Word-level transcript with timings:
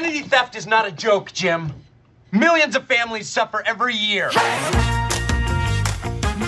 Identity 0.00 0.26
theft 0.30 0.56
is 0.56 0.66
not 0.66 0.88
a 0.88 0.90
joke, 0.90 1.30
Jim. 1.30 1.74
Millions 2.32 2.74
of 2.74 2.86
families 2.86 3.28
suffer 3.28 3.62
every 3.66 3.94
year. 3.94 4.30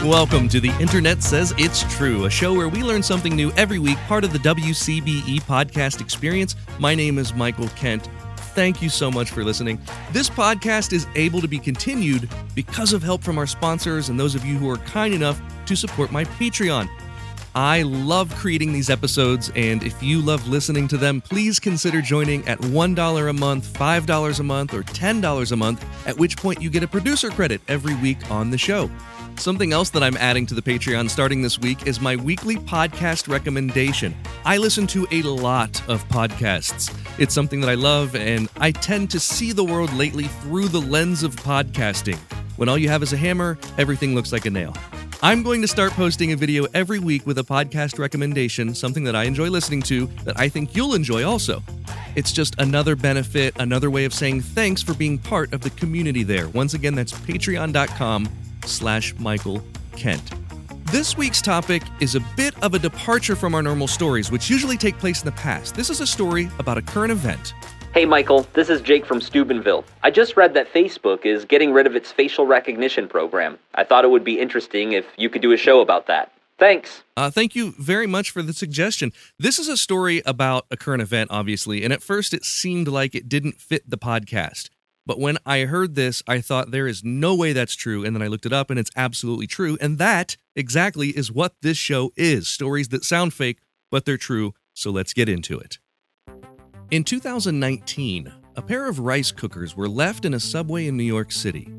Welcome 0.03 0.49
to 0.49 0.59
The 0.59 0.75
Internet 0.81 1.23
Says 1.23 1.53
It's 1.59 1.83
True, 1.95 2.25
a 2.25 2.31
show 2.31 2.55
where 2.55 2.71
we 2.71 2.83
learn 2.83 3.03
something 3.03 3.37
new 3.37 3.53
every 3.53 3.79
week, 3.79 3.99
part 4.09 4.25
of 4.25 4.33
the 4.33 4.39
WCBE 4.39 5.43
podcast 5.43 6.01
experience. 6.01 6.57
My 6.79 6.95
name 6.95 7.19
is 7.19 7.35
Michael 7.35 7.69
Kent. 7.69 8.09
Thank 8.55 8.81
you 8.81 8.89
so 8.89 9.11
much 9.11 9.31
for 9.31 9.45
listening. 9.45 9.79
This 10.13 10.31
podcast 10.31 10.95
is 10.95 11.07
able 11.15 11.43
to 11.43 11.49
be 11.49 11.59
continued 11.59 12.31
because 12.55 12.95
of 12.95 13.03
help 13.03 13.23
from 13.23 13.37
our 13.37 13.47
sponsors 13.47 14.09
and 14.09 14.19
those 14.19 14.35
of 14.35 14.47
you 14.47 14.57
who 14.57 14.71
are 14.71 14.79
kind 14.79 15.13
enough 15.13 15.43
to 15.67 15.77
support 15.77 16.11
my 16.11 16.25
Patreon. 16.25 16.89
I 17.55 17.83
love 17.83 18.35
creating 18.37 18.73
these 18.73 18.89
episodes, 18.89 19.53
and 19.55 19.83
if 19.83 20.03
you 20.03 20.23
love 20.23 20.49
listening 20.49 20.89
to 20.89 20.97
them, 20.97 21.21
please 21.21 21.61
consider 21.61 22.01
joining 22.01 22.49
at 22.49 22.59
$1 22.61 23.29
a 23.29 23.33
month, 23.35 23.79
$5 23.79 24.41
a 24.41 24.43
month, 24.43 24.73
or 24.73 24.83
$10 24.83 25.53
a 25.53 25.57
month, 25.57 26.09
at 26.09 26.17
which 26.17 26.39
point 26.39 26.63
you 26.63 26.71
get 26.71 26.83
a 26.83 26.89
producer 26.89 27.29
credit 27.29 27.61
every 27.69 27.95
week 27.97 28.31
on 28.31 28.51
the 28.51 28.57
show. 28.57 28.91
Something 29.37 29.75
else 29.75 29.91
that 29.91 30.03
I'm 30.03 30.17
adding 30.17 30.47
to 30.47 30.55
the 30.55 30.63
Patreon 30.63 31.11
starting 31.11 31.43
this 31.43 31.59
week 31.59 31.87
is 31.87 32.01
my 32.01 32.17
weekly 32.17 32.57
podcast 32.57 33.29
recommendation. 33.29 34.15
I 34.47 34.57
listen 34.57 34.87
to 34.89 35.07
a 35.11 35.21
lot 35.21 35.87
of 35.91 36.09
podcasts. 36.09 36.95
It's 37.19 37.35
something 37.35 37.61
that 37.61 37.69
I 37.69 37.75
love, 37.75 38.17
and 38.17 38.49
I 38.57 38.71
tend 38.71 39.11
to 39.11 39.21
see 39.21 39.53
the 39.53 39.65
world 39.65 39.93
lately 39.93 40.25
through 40.25 40.69
the 40.69 40.81
lens 40.81 41.23
of 41.23 41.37
podcasting. 41.37 42.17
When 42.57 42.71
all 42.71 42.79
you 42.79 42.89
have 42.89 43.03
is 43.03 43.13
a 43.13 43.17
hammer, 43.19 43.59
everything 43.77 44.15
looks 44.15 44.33
like 44.33 44.47
a 44.47 44.51
nail. 44.51 44.75
I'm 45.25 45.45
going 45.45 45.63
to 45.63 45.69
start 45.69 45.93
posting 45.93 46.33
a 46.33 46.37
video 46.37 46.67
every 46.75 46.99
week 46.99 47.29
with 47.29 47.39
a 47.39 47.45
podcast 47.45 48.01
recommendation, 48.01 48.75
something 48.75 49.05
that 49.05 49.15
I 49.15 49.23
enjoy 49.23 49.51
listening 49.51 49.81
to 49.83 50.07
that 50.25 50.37
I 50.37 50.49
think 50.49 50.75
you'll 50.75 50.95
enjoy 50.95 51.23
also. 51.23 51.63
It's 52.17 52.33
just 52.33 52.57
another 52.59 52.97
benefit, 52.97 53.55
another 53.61 53.89
way 53.89 54.05
of 54.05 54.13
saying 54.13 54.41
thanks 54.41 54.83
for 54.83 54.95
being 54.95 55.19
part 55.19 55.53
of 55.53 55.61
the 55.61 55.71
community 55.71 56.25
there. 56.25 56.49
Once 56.49 56.75
again, 56.75 56.97
that's 56.97 57.13
patreon.com 57.13 58.29
slash 58.67 59.15
Michael 59.21 59.63
Kent. 59.95 60.33
This 60.87 61.17
week's 61.17 61.41
topic 61.41 61.85
is 62.01 62.17
a 62.17 62.21
bit 62.37 62.61
of 62.61 62.75
a 62.75 62.79
departure 62.81 63.37
from 63.37 63.55
our 63.55 63.63
normal 63.63 63.87
stories, 63.87 64.33
which 64.33 64.51
usually 64.51 64.77
take 64.77 64.99
place 64.99 65.23
in 65.23 65.27
the 65.27 65.33
past. 65.33 65.77
This 65.77 65.89
is 65.89 66.01
a 66.01 66.07
story 66.07 66.51
about 66.59 66.79
a 66.79 66.83
current 66.83 67.13
event 67.13 67.55
Hey 67.95 68.07
Michael, 68.07 68.47
this 68.55 68.71
is 68.71 68.81
Jake 68.81 69.05
from 69.05 69.21
Steubenville. 69.21 69.85
I 70.03 70.11
just 70.11 70.35
read 70.35 70.55
that 70.55 70.73
Facebook 70.73 71.27
is 71.27 71.45
getting 71.45 71.75
rid 71.75 71.87
of 71.87 71.95
its 71.95 72.11
facial 72.11 72.47
recognition 72.47 73.07
program. 73.07 73.59
I 73.75 73.85
thought 73.85 74.07
it 74.07 74.11
would 74.11 74.25
be 74.25 74.41
interesting 74.41 74.93
if 74.93 75.05
you 75.19 75.29
could 75.29 75.43
do 75.43 75.53
a 75.53 75.59
show 75.59 75.83
about 75.83 76.07
that. 76.07 76.33
Thanks. 76.59 77.03
Uh, 77.19 77.29
thank 77.31 77.55
you 77.55 77.75
very 77.79 78.07
much 78.07 78.31
for 78.31 78.41
the 78.41 78.55
suggestion. 78.55 79.13
This 79.39 79.59
is 79.59 79.69
a 79.69 79.77
story 79.77 80.23
about 80.25 80.65
a 80.71 80.77
current 80.79 81.03
event, 81.03 81.31
obviously, 81.31 81.85
and 81.85 81.93
at 81.93 82.03
first 82.03 82.33
it 82.33 82.47
seemed 82.47 82.89
like 82.89 83.15
it 83.15 83.29
didn't 83.29 83.61
fit 83.61 83.83
the 83.87 83.99
podcast. 83.99 84.71
But 85.05 85.21
when 85.21 85.37
I 85.45 85.67
heard 85.67 85.95
this, 85.95 86.23
I 86.27 86.41
thought 86.41 86.71
there 86.71 86.89
is 86.89 87.05
no 87.05 87.35
way 87.37 87.53
that's 87.53 87.75
true. 87.75 88.07
And 88.07 88.17
then 88.17 88.23
I 88.23 88.29
looked 88.29 88.47
it 88.47 88.55
up 88.55 88.71
and 88.71 88.79
it's 88.79 88.91
absolutely 88.97 89.49
true. 89.49 89.77
And 89.83 89.99
that 89.99 90.39
exactly 90.57 91.09
is 91.09 91.31
what 91.31 91.57
this 91.61 91.77
show 91.77 92.11
is 92.17 92.49
stories 92.49 92.89
that 92.89 93.05
sound 93.05 93.35
fake, 93.35 93.59
but 93.91 94.07
they're 94.07 94.17
true. 94.17 94.55
So 94.73 94.91
let's 94.91 95.13
get 95.13 95.29
into 95.29 95.59
it. 95.59 95.79
In 96.93 97.05
2019, 97.05 98.31
a 98.55 98.61
pair 98.61 98.87
of 98.87 98.99
rice 98.99 99.33
cookers 99.33 99.75
were 99.75 99.89
left 99.89 100.27
in 100.27 100.35
a 100.35 100.39
subway 100.39 100.89
in 100.89 100.97
New 100.99 101.03
York 101.03 101.33
City. 101.33 101.73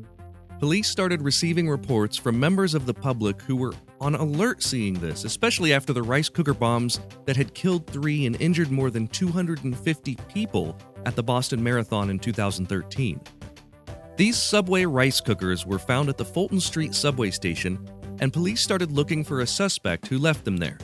Police 0.58 0.88
started 0.88 1.22
receiving 1.22 1.68
reports 1.68 2.16
from 2.16 2.40
members 2.40 2.74
of 2.74 2.84
the 2.84 2.94
public 2.94 3.40
who 3.42 3.54
were 3.54 3.74
on 4.00 4.16
alert 4.16 4.60
seeing 4.60 4.94
this, 4.94 5.22
especially 5.22 5.72
after 5.72 5.92
the 5.92 6.02
rice 6.02 6.28
cooker 6.28 6.52
bombs 6.52 6.98
that 7.26 7.36
had 7.36 7.54
killed 7.54 7.86
three 7.86 8.26
and 8.26 8.40
injured 8.42 8.72
more 8.72 8.90
than 8.90 9.06
250 9.06 10.16
people 10.26 10.76
at 11.06 11.14
the 11.14 11.22
Boston 11.22 11.62
Marathon 11.62 12.10
in 12.10 12.18
2013. 12.18 13.20
These 14.16 14.36
subway 14.36 14.84
rice 14.84 15.20
cookers 15.20 15.64
were 15.64 15.78
found 15.78 16.08
at 16.08 16.18
the 16.18 16.24
Fulton 16.24 16.58
Street 16.58 16.92
subway 16.92 17.30
station, 17.30 17.78
and 18.18 18.32
police 18.32 18.64
started 18.64 18.90
looking 18.90 19.22
for 19.22 19.42
a 19.42 19.46
suspect 19.46 20.08
who 20.08 20.18
left 20.18 20.44
them 20.44 20.56
there. 20.56 20.78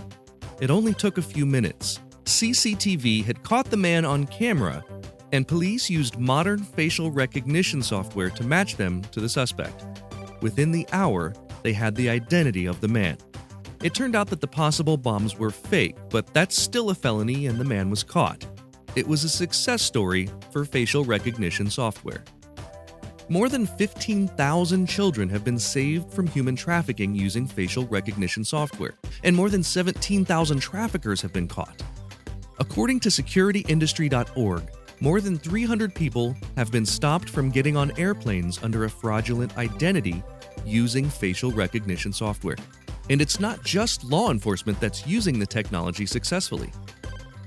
It 0.60 0.70
only 0.70 0.94
took 0.94 1.18
a 1.18 1.22
few 1.22 1.46
minutes. 1.46 1.98
CCTV 2.24 3.24
had 3.24 3.42
caught 3.42 3.66
the 3.66 3.76
man 3.76 4.04
on 4.04 4.26
camera, 4.26 4.84
and 5.32 5.46
police 5.46 5.88
used 5.88 6.18
modern 6.18 6.62
facial 6.62 7.10
recognition 7.10 7.82
software 7.82 8.30
to 8.30 8.44
match 8.44 8.76
them 8.76 9.02
to 9.12 9.20
the 9.20 9.28
suspect. 9.28 9.84
Within 10.42 10.72
the 10.72 10.86
hour, 10.92 11.34
they 11.62 11.72
had 11.72 11.94
the 11.94 12.08
identity 12.08 12.66
of 12.66 12.80
the 12.80 12.88
man. 12.88 13.16
It 13.82 13.94
turned 13.94 14.14
out 14.14 14.28
that 14.28 14.40
the 14.40 14.46
possible 14.46 14.96
bombs 14.96 15.38
were 15.38 15.50
fake, 15.50 15.96
but 16.10 16.32
that's 16.34 16.60
still 16.60 16.90
a 16.90 16.94
felony 16.94 17.46
and 17.46 17.58
the 17.58 17.64
man 17.64 17.90
was 17.90 18.02
caught. 18.02 18.46
It 18.96 19.06
was 19.06 19.24
a 19.24 19.28
success 19.28 19.82
story 19.82 20.28
for 20.50 20.64
facial 20.64 21.04
recognition 21.04 21.70
software. 21.70 22.24
More 23.28 23.48
than 23.48 23.64
15,000 23.64 24.86
children 24.86 25.28
have 25.28 25.44
been 25.44 25.58
saved 25.58 26.12
from 26.12 26.26
human 26.26 26.56
trafficking 26.56 27.14
using 27.14 27.46
facial 27.46 27.86
recognition 27.86 28.44
software, 28.44 28.94
and 29.22 29.36
more 29.36 29.48
than 29.48 29.62
17,000 29.62 30.58
traffickers 30.58 31.22
have 31.22 31.32
been 31.32 31.46
caught. 31.46 31.80
According 32.60 33.00
to 33.00 33.08
securityindustry.org, 33.08 34.62
more 35.00 35.22
than 35.22 35.38
300 35.38 35.94
people 35.94 36.36
have 36.56 36.70
been 36.70 36.84
stopped 36.84 37.30
from 37.30 37.50
getting 37.50 37.74
on 37.74 37.98
airplanes 37.98 38.62
under 38.62 38.84
a 38.84 38.90
fraudulent 38.90 39.56
identity 39.56 40.22
using 40.66 41.08
facial 41.08 41.50
recognition 41.52 42.12
software. 42.12 42.58
And 43.08 43.22
it's 43.22 43.40
not 43.40 43.64
just 43.64 44.04
law 44.04 44.30
enforcement 44.30 44.78
that's 44.78 45.06
using 45.06 45.38
the 45.38 45.46
technology 45.46 46.04
successfully. 46.04 46.70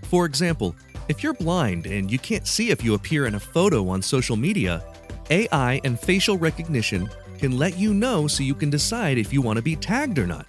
For 0.06 0.26
example, 0.26 0.76
if 1.08 1.22
you're 1.22 1.36
blind 1.36 1.86
and 1.86 2.12
you 2.12 2.18
can't 2.18 2.48
see 2.48 2.72
if 2.72 2.84
you 2.84 2.96
appear 2.96 3.28
in 3.28 3.36
a 3.36 3.40
photo 3.40 3.88
on 3.90 4.02
social 4.02 4.36
media, 4.36 4.84
AI 5.30 5.80
and 5.84 6.00
facial 6.00 6.40
recognition 6.40 7.08
can 7.38 7.60
let 7.60 7.78
you 7.78 7.94
know 7.94 8.26
so 8.28 8.42
you 8.42 8.56
can 8.56 8.72
decide 8.72 9.20
if 9.20 9.32
you 9.32 9.44
want 9.44 9.58
to 9.58 9.64
be 9.64 9.76
tagged 9.76 10.18
or 10.18 10.26
not. 10.26 10.48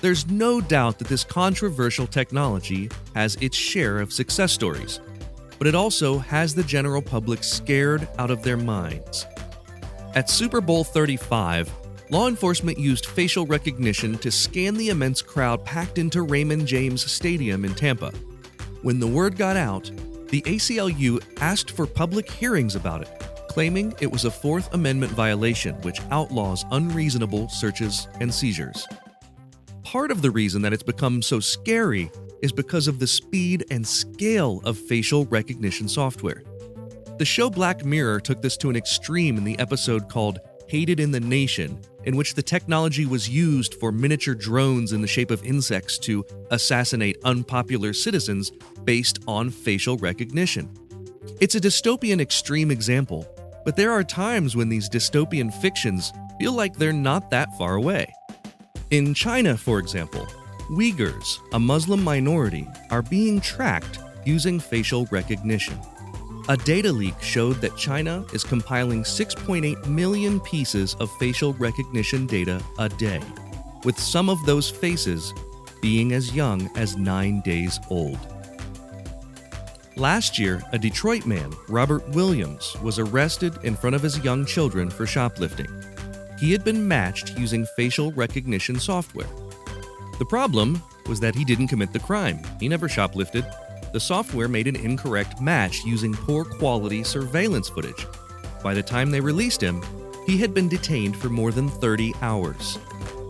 There's 0.00 0.26
no 0.30 0.62
doubt 0.62 0.98
that 0.98 1.08
this 1.08 1.24
controversial 1.24 2.06
technology 2.06 2.88
has 3.14 3.36
its 3.36 3.54
share 3.54 4.00
of 4.00 4.14
success 4.14 4.50
stories, 4.50 4.98
but 5.58 5.66
it 5.66 5.74
also 5.74 6.16
has 6.18 6.54
the 6.54 6.62
general 6.62 7.02
public 7.02 7.44
scared 7.44 8.08
out 8.18 8.30
of 8.30 8.42
their 8.42 8.56
minds. 8.56 9.26
At 10.14 10.30
Super 10.30 10.62
Bowl 10.62 10.84
35, 10.84 11.70
law 12.08 12.28
enforcement 12.28 12.78
used 12.78 13.06
facial 13.06 13.44
recognition 13.44 14.16
to 14.18 14.30
scan 14.30 14.74
the 14.74 14.88
immense 14.88 15.20
crowd 15.20 15.66
packed 15.66 15.98
into 15.98 16.22
Raymond 16.22 16.66
James 16.66 17.10
Stadium 17.10 17.66
in 17.66 17.74
Tampa. 17.74 18.10
When 18.80 19.00
the 19.00 19.06
word 19.06 19.36
got 19.36 19.58
out, 19.58 19.90
the 20.28 20.40
ACLU 20.42 21.22
asked 21.42 21.72
for 21.72 21.86
public 21.86 22.30
hearings 22.30 22.74
about 22.74 23.02
it, 23.02 23.10
claiming 23.50 23.94
it 24.00 24.10
was 24.10 24.24
a 24.24 24.30
Fourth 24.30 24.72
Amendment 24.72 25.12
violation 25.12 25.74
which 25.82 26.00
outlaws 26.10 26.64
unreasonable 26.70 27.50
searches 27.50 28.08
and 28.18 28.32
seizures 28.32 28.86
part 29.90 30.12
of 30.12 30.22
the 30.22 30.30
reason 30.30 30.62
that 30.62 30.72
it's 30.72 30.84
become 30.84 31.20
so 31.20 31.40
scary 31.40 32.12
is 32.42 32.52
because 32.52 32.86
of 32.86 33.00
the 33.00 33.06
speed 33.08 33.64
and 33.72 33.84
scale 33.84 34.60
of 34.62 34.78
facial 34.78 35.26
recognition 35.26 35.88
software. 35.88 36.44
The 37.18 37.24
show 37.24 37.50
Black 37.50 37.84
Mirror 37.84 38.20
took 38.20 38.40
this 38.40 38.56
to 38.58 38.70
an 38.70 38.76
extreme 38.76 39.36
in 39.36 39.42
the 39.42 39.58
episode 39.58 40.08
called 40.08 40.38
Hated 40.68 41.00
in 41.00 41.10
the 41.10 41.18
Nation, 41.18 41.80
in 42.04 42.14
which 42.14 42.34
the 42.34 42.42
technology 42.42 43.04
was 43.04 43.28
used 43.28 43.74
for 43.80 43.90
miniature 43.90 44.36
drones 44.36 44.92
in 44.92 45.00
the 45.00 45.08
shape 45.08 45.32
of 45.32 45.44
insects 45.44 45.98
to 45.98 46.24
assassinate 46.52 47.16
unpopular 47.24 47.92
citizens 47.92 48.52
based 48.84 49.18
on 49.26 49.50
facial 49.50 49.96
recognition. 49.96 50.72
It's 51.40 51.56
a 51.56 51.60
dystopian 51.60 52.20
extreme 52.20 52.70
example, 52.70 53.26
but 53.64 53.74
there 53.74 53.90
are 53.90 54.04
times 54.04 54.54
when 54.54 54.68
these 54.68 54.88
dystopian 54.88 55.52
fictions 55.52 56.12
feel 56.38 56.52
like 56.52 56.76
they're 56.76 56.92
not 56.92 57.28
that 57.30 57.58
far 57.58 57.74
away. 57.74 58.14
In 58.90 59.14
China, 59.14 59.56
for 59.56 59.78
example, 59.78 60.26
Uyghurs, 60.68 61.38
a 61.52 61.60
Muslim 61.60 62.02
minority, 62.02 62.66
are 62.90 63.02
being 63.02 63.40
tracked 63.40 64.00
using 64.26 64.58
facial 64.58 65.06
recognition. 65.12 65.78
A 66.48 66.56
data 66.56 66.90
leak 66.90 67.14
showed 67.22 67.60
that 67.60 67.76
China 67.76 68.24
is 68.32 68.42
compiling 68.42 69.04
6.8 69.04 69.86
million 69.86 70.40
pieces 70.40 70.96
of 70.98 71.08
facial 71.18 71.54
recognition 71.54 72.26
data 72.26 72.60
a 72.80 72.88
day, 72.88 73.20
with 73.84 73.96
some 73.96 74.28
of 74.28 74.44
those 74.44 74.68
faces 74.68 75.32
being 75.80 76.12
as 76.12 76.34
young 76.34 76.68
as 76.76 76.96
nine 76.96 77.42
days 77.42 77.78
old. 77.90 78.18
Last 79.96 80.36
year, 80.36 80.64
a 80.72 80.78
Detroit 80.78 81.26
man, 81.26 81.52
Robert 81.68 82.08
Williams, 82.08 82.76
was 82.82 82.98
arrested 82.98 83.56
in 83.62 83.76
front 83.76 83.94
of 83.94 84.02
his 84.02 84.18
young 84.24 84.44
children 84.44 84.90
for 84.90 85.06
shoplifting 85.06 85.68
he 86.40 86.50
had 86.50 86.64
been 86.64 86.88
matched 86.88 87.38
using 87.38 87.66
facial 87.76 88.12
recognition 88.12 88.80
software. 88.80 89.28
The 90.18 90.24
problem 90.24 90.82
was 91.06 91.20
that 91.20 91.34
he 91.34 91.44
didn't 91.44 91.68
commit 91.68 91.92
the 91.92 91.98
crime. 91.98 92.40
He 92.58 92.68
never 92.68 92.88
shoplifted. 92.88 93.44
The 93.92 94.00
software 94.00 94.48
made 94.48 94.66
an 94.66 94.76
incorrect 94.76 95.40
match 95.40 95.84
using 95.84 96.14
poor 96.14 96.44
quality 96.44 97.04
surveillance 97.04 97.68
footage. 97.68 98.06
By 98.62 98.72
the 98.72 98.82
time 98.82 99.10
they 99.10 99.20
released 99.20 99.60
him, 99.60 99.82
he 100.26 100.38
had 100.38 100.54
been 100.54 100.68
detained 100.68 101.16
for 101.16 101.28
more 101.28 101.50
than 101.50 101.68
30 101.68 102.14
hours. 102.22 102.78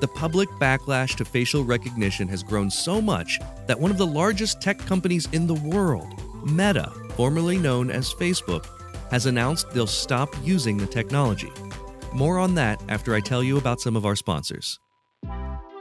The 0.01 0.09
public 0.09 0.49
backlash 0.61 1.17
to 1.17 1.25
facial 1.25 1.65
recognition 1.65 2.29
has 2.29 2.43
grown 2.43 2.71
so 2.71 3.03
much 3.03 3.39
that 3.67 3.79
one 3.79 3.91
of 3.91 3.99
the 3.99 4.07
largest 4.07 4.61
tech 4.61 4.79
companies 4.79 5.29
in 5.33 5.47
the 5.47 5.55
world, 5.55 6.09
Meta, 6.45 6.93
formerly 7.17 7.59
known 7.59 7.91
as 7.91 8.15
Facebook, 8.15 8.67
has 9.11 9.27
announced 9.27 9.71
they'll 9.71 9.87
stop 9.87 10.35
using 10.43 10.77
the 10.77 10.87
technology. 10.87 11.53
More 12.13 12.39
on 12.39 12.55
that 12.57 12.83
after 12.89 13.15
I 13.15 13.21
tell 13.21 13.43
you 13.43 13.59
about 13.59 13.81
some 13.81 13.97
of 13.97 14.05
our 14.05 14.17
sponsors. 14.17 14.79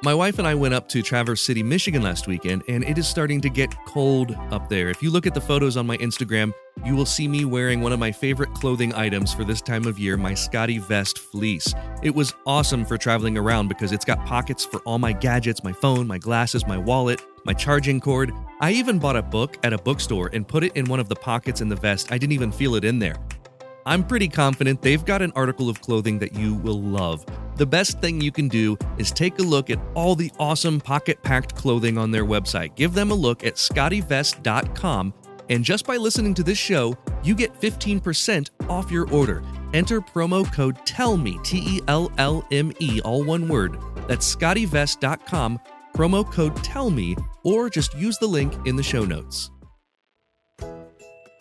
My 0.01 0.13
wife 0.13 0.39
and 0.39 0.47
I 0.47 0.55
went 0.55 0.73
up 0.73 0.87
to 0.89 1.01
Traverse 1.01 1.41
City, 1.41 1.61
Michigan 1.61 2.01
last 2.01 2.25
weekend, 2.25 2.63
and 2.69 2.85
it 2.85 2.97
is 2.97 3.05
starting 3.05 3.41
to 3.41 3.49
get 3.49 3.75
cold 3.85 4.33
up 4.49 4.69
there. 4.69 4.87
If 4.87 5.03
you 5.03 5.11
look 5.11 5.27
at 5.27 5.33
the 5.33 5.41
photos 5.41 5.75
on 5.75 5.85
my 5.85 5.97
Instagram, 5.97 6.53
you 6.85 6.95
will 6.95 7.05
see 7.05 7.27
me 7.27 7.43
wearing 7.43 7.81
one 7.81 7.91
of 7.91 7.99
my 7.99 8.09
favorite 8.09 8.53
clothing 8.53 8.93
items 8.93 9.33
for 9.33 9.43
this 9.43 9.61
time 9.61 9.85
of 9.85 9.99
year, 9.99 10.15
my 10.15 10.31
SCOTTeVEST 10.31 11.17
fleece. 11.17 11.73
It 12.01 12.15
was 12.15 12.33
awesome 12.45 12.85
for 12.85 12.97
traveling 12.97 13.37
around 13.37 13.67
because 13.67 13.91
it's 13.91 14.05
got 14.05 14.25
pockets 14.25 14.63
for 14.63 14.79
all 14.85 14.99
my 14.99 15.11
gadgets 15.11 15.65
my 15.65 15.73
phone, 15.73 16.07
my 16.07 16.17
glasses, 16.17 16.65
my 16.65 16.77
wallet, 16.77 17.21
my 17.43 17.53
charging 17.53 17.99
cord. 17.99 18.31
I 18.61 18.71
even 18.71 18.99
bought 18.99 19.17
a 19.17 19.21
book 19.21 19.57
at 19.63 19.73
a 19.73 19.77
bookstore 19.77 20.29
and 20.31 20.47
put 20.47 20.63
it 20.63 20.77
in 20.77 20.85
one 20.85 21.01
of 21.01 21.09
the 21.09 21.15
pockets 21.15 21.59
in 21.59 21.67
the 21.67 21.75
vest. 21.75 22.09
I 22.09 22.17
didn't 22.17 22.33
even 22.33 22.53
feel 22.53 22.75
it 22.75 22.85
in 22.85 22.99
there. 22.99 23.17
I'm 23.89 24.03
pretty 24.03 24.27
confident 24.27 24.83
they've 24.83 25.03
got 25.03 25.24
an 25.24 25.31
article 25.36 25.68
of 25.68 25.81
clothing 25.81 26.19
that 26.19 26.36
you 26.36 26.53
will 26.53 26.80
love. 26.80 27.25
The 27.56 27.65
best 27.65 28.00
thing 28.00 28.21
you 28.21 28.31
can 28.31 28.47
do 28.47 28.77
is 29.00 29.12
take 29.12 29.39
a 29.39 29.41
look 29.41 29.71
at 29.71 29.80
all 29.95 30.13
the 30.13 30.31
awesome 30.38 30.80
pocket 30.80 31.24
packed 31.24 31.56
clothing 31.56 31.97
on 31.97 32.12
their 32.12 32.24
website. 32.24 32.75
Give 32.75 32.94
them 32.94 33.09
a 33.09 33.15
look 33.15 33.44
at 33.44 33.56
scottevest.com, 33.56 35.12
and 35.50 35.65
just 35.65 35.88
by 35.88 35.97
listening 35.97 36.36
to 36.36 36.44
this 36.44 36.59
show, 36.59 36.95
you 37.24 37.33
get 37.33 37.59
15% 37.59 38.51
off 38.69 38.91
your 38.91 39.09
order. 39.09 39.41
Enter 39.74 40.01
promo 40.01 40.45
code 40.53 40.77
TELLME, 40.86 41.41
T 41.41 41.57
E 41.57 41.81
L 41.88 42.12
L 42.19 42.45
M 42.51 42.71
E, 42.77 43.01
all 43.03 43.24
one 43.24 43.47
word. 43.47 43.75
That's 44.07 44.36
scottevest.com, 44.36 45.59
promo 45.95 46.31
code 46.31 46.56
TELLME, 46.57 47.15
or 47.44 47.71
just 47.71 47.95
use 47.95 48.19
the 48.19 48.27
link 48.27 48.53
in 48.68 48.75
the 48.75 48.83
show 48.83 49.03
notes. 49.03 49.50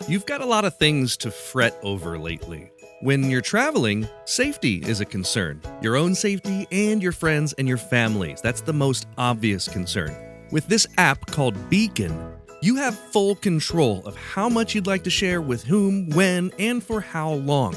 You've 0.06 0.26
got 0.26 0.40
a 0.40 0.46
lot 0.46 0.64
of 0.64 0.76
things 0.76 1.16
to 1.18 1.30
fret 1.30 1.78
over 1.82 2.18
lately. 2.18 2.70
When 3.00 3.30
you're 3.30 3.40
traveling, 3.40 4.08
safety 4.24 4.76
is 4.76 5.00
a 5.00 5.04
concern. 5.04 5.60
Your 5.82 5.96
own 5.96 6.14
safety 6.14 6.66
and 6.70 7.02
your 7.02 7.12
friends 7.12 7.52
and 7.54 7.66
your 7.66 7.76
families. 7.76 8.40
That's 8.40 8.60
the 8.60 8.72
most 8.72 9.06
obvious 9.18 9.68
concern. 9.68 10.14
With 10.50 10.66
this 10.66 10.86
app 10.96 11.26
called 11.26 11.68
Beacon, 11.68 12.16
you 12.62 12.76
have 12.76 12.98
full 12.98 13.34
control 13.34 14.02
of 14.06 14.16
how 14.16 14.48
much 14.48 14.74
you'd 14.74 14.86
like 14.86 15.04
to 15.04 15.10
share 15.10 15.42
with 15.42 15.62
whom, 15.64 16.08
when, 16.10 16.52
and 16.58 16.82
for 16.82 17.00
how 17.00 17.32
long. 17.32 17.74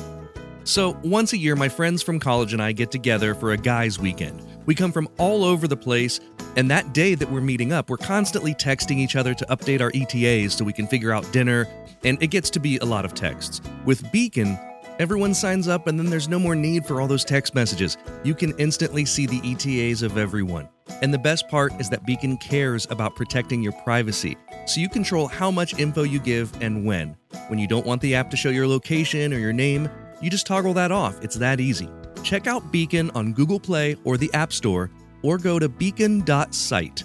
So, 0.63 0.97
once 1.03 1.33
a 1.33 1.37
year, 1.37 1.55
my 1.55 1.69
friends 1.69 2.03
from 2.03 2.19
college 2.19 2.53
and 2.53 2.61
I 2.61 2.71
get 2.71 2.91
together 2.91 3.33
for 3.33 3.51
a 3.51 3.57
guys' 3.57 3.99
weekend. 3.99 4.45
We 4.67 4.75
come 4.75 4.91
from 4.91 5.09
all 5.17 5.43
over 5.43 5.67
the 5.67 5.75
place, 5.75 6.19
and 6.55 6.69
that 6.69 6.93
day 6.93 7.15
that 7.15 7.29
we're 7.29 7.41
meeting 7.41 7.71
up, 7.71 7.89
we're 7.89 7.97
constantly 7.97 8.53
texting 8.53 8.97
each 8.97 9.15
other 9.15 9.33
to 9.33 9.45
update 9.45 9.81
our 9.81 9.91
ETAs 9.93 10.53
so 10.53 10.65
we 10.65 10.73
can 10.73 10.87
figure 10.87 11.11
out 11.11 11.31
dinner, 11.31 11.67
and 12.03 12.21
it 12.21 12.27
gets 12.27 12.49
to 12.51 12.59
be 12.59 12.77
a 12.77 12.85
lot 12.85 13.05
of 13.05 13.13
texts. 13.13 13.61
With 13.85 14.11
Beacon, 14.11 14.57
everyone 14.99 15.33
signs 15.33 15.67
up, 15.67 15.87
and 15.87 15.97
then 15.97 16.09
there's 16.09 16.27
no 16.27 16.39
more 16.39 16.55
need 16.55 16.85
for 16.85 17.01
all 17.01 17.07
those 17.07 17.25
text 17.25 17.55
messages. 17.55 17.97
You 18.23 18.35
can 18.35 18.53
instantly 18.57 19.05
see 19.05 19.25
the 19.25 19.41
ETAs 19.43 20.01
of 20.01 20.17
everyone. 20.17 20.67
And 21.01 21.13
the 21.13 21.19
best 21.19 21.47
part 21.47 21.73
is 21.79 21.89
that 21.89 22.05
Beacon 22.05 22.37
cares 22.37 22.85
about 22.89 23.15
protecting 23.15 23.63
your 23.63 23.73
privacy, 23.83 24.37
so 24.65 24.81
you 24.81 24.89
control 24.89 25.27
how 25.27 25.49
much 25.51 25.79
info 25.79 26.03
you 26.03 26.19
give 26.19 26.51
and 26.61 26.85
when. 26.85 27.15
When 27.47 27.59
you 27.59 27.67
don't 27.67 27.85
want 27.85 28.01
the 28.01 28.15
app 28.15 28.29
to 28.31 28.37
show 28.37 28.49
your 28.49 28.67
location 28.67 29.33
or 29.33 29.39
your 29.39 29.53
name, 29.53 29.89
you 30.21 30.29
just 30.29 30.45
toggle 30.45 30.73
that 30.75 30.91
off. 30.91 31.23
It's 31.23 31.35
that 31.37 31.59
easy. 31.59 31.89
Check 32.23 32.45
out 32.45 32.71
Beacon 32.71 33.09
on 33.11 33.33
Google 33.33 33.59
Play 33.59 33.95
or 34.03 34.17
the 34.17 34.31
App 34.33 34.53
Store, 34.53 34.91
or 35.23 35.37
go 35.37 35.59
to 35.59 35.69
beacon.site. 35.69 37.03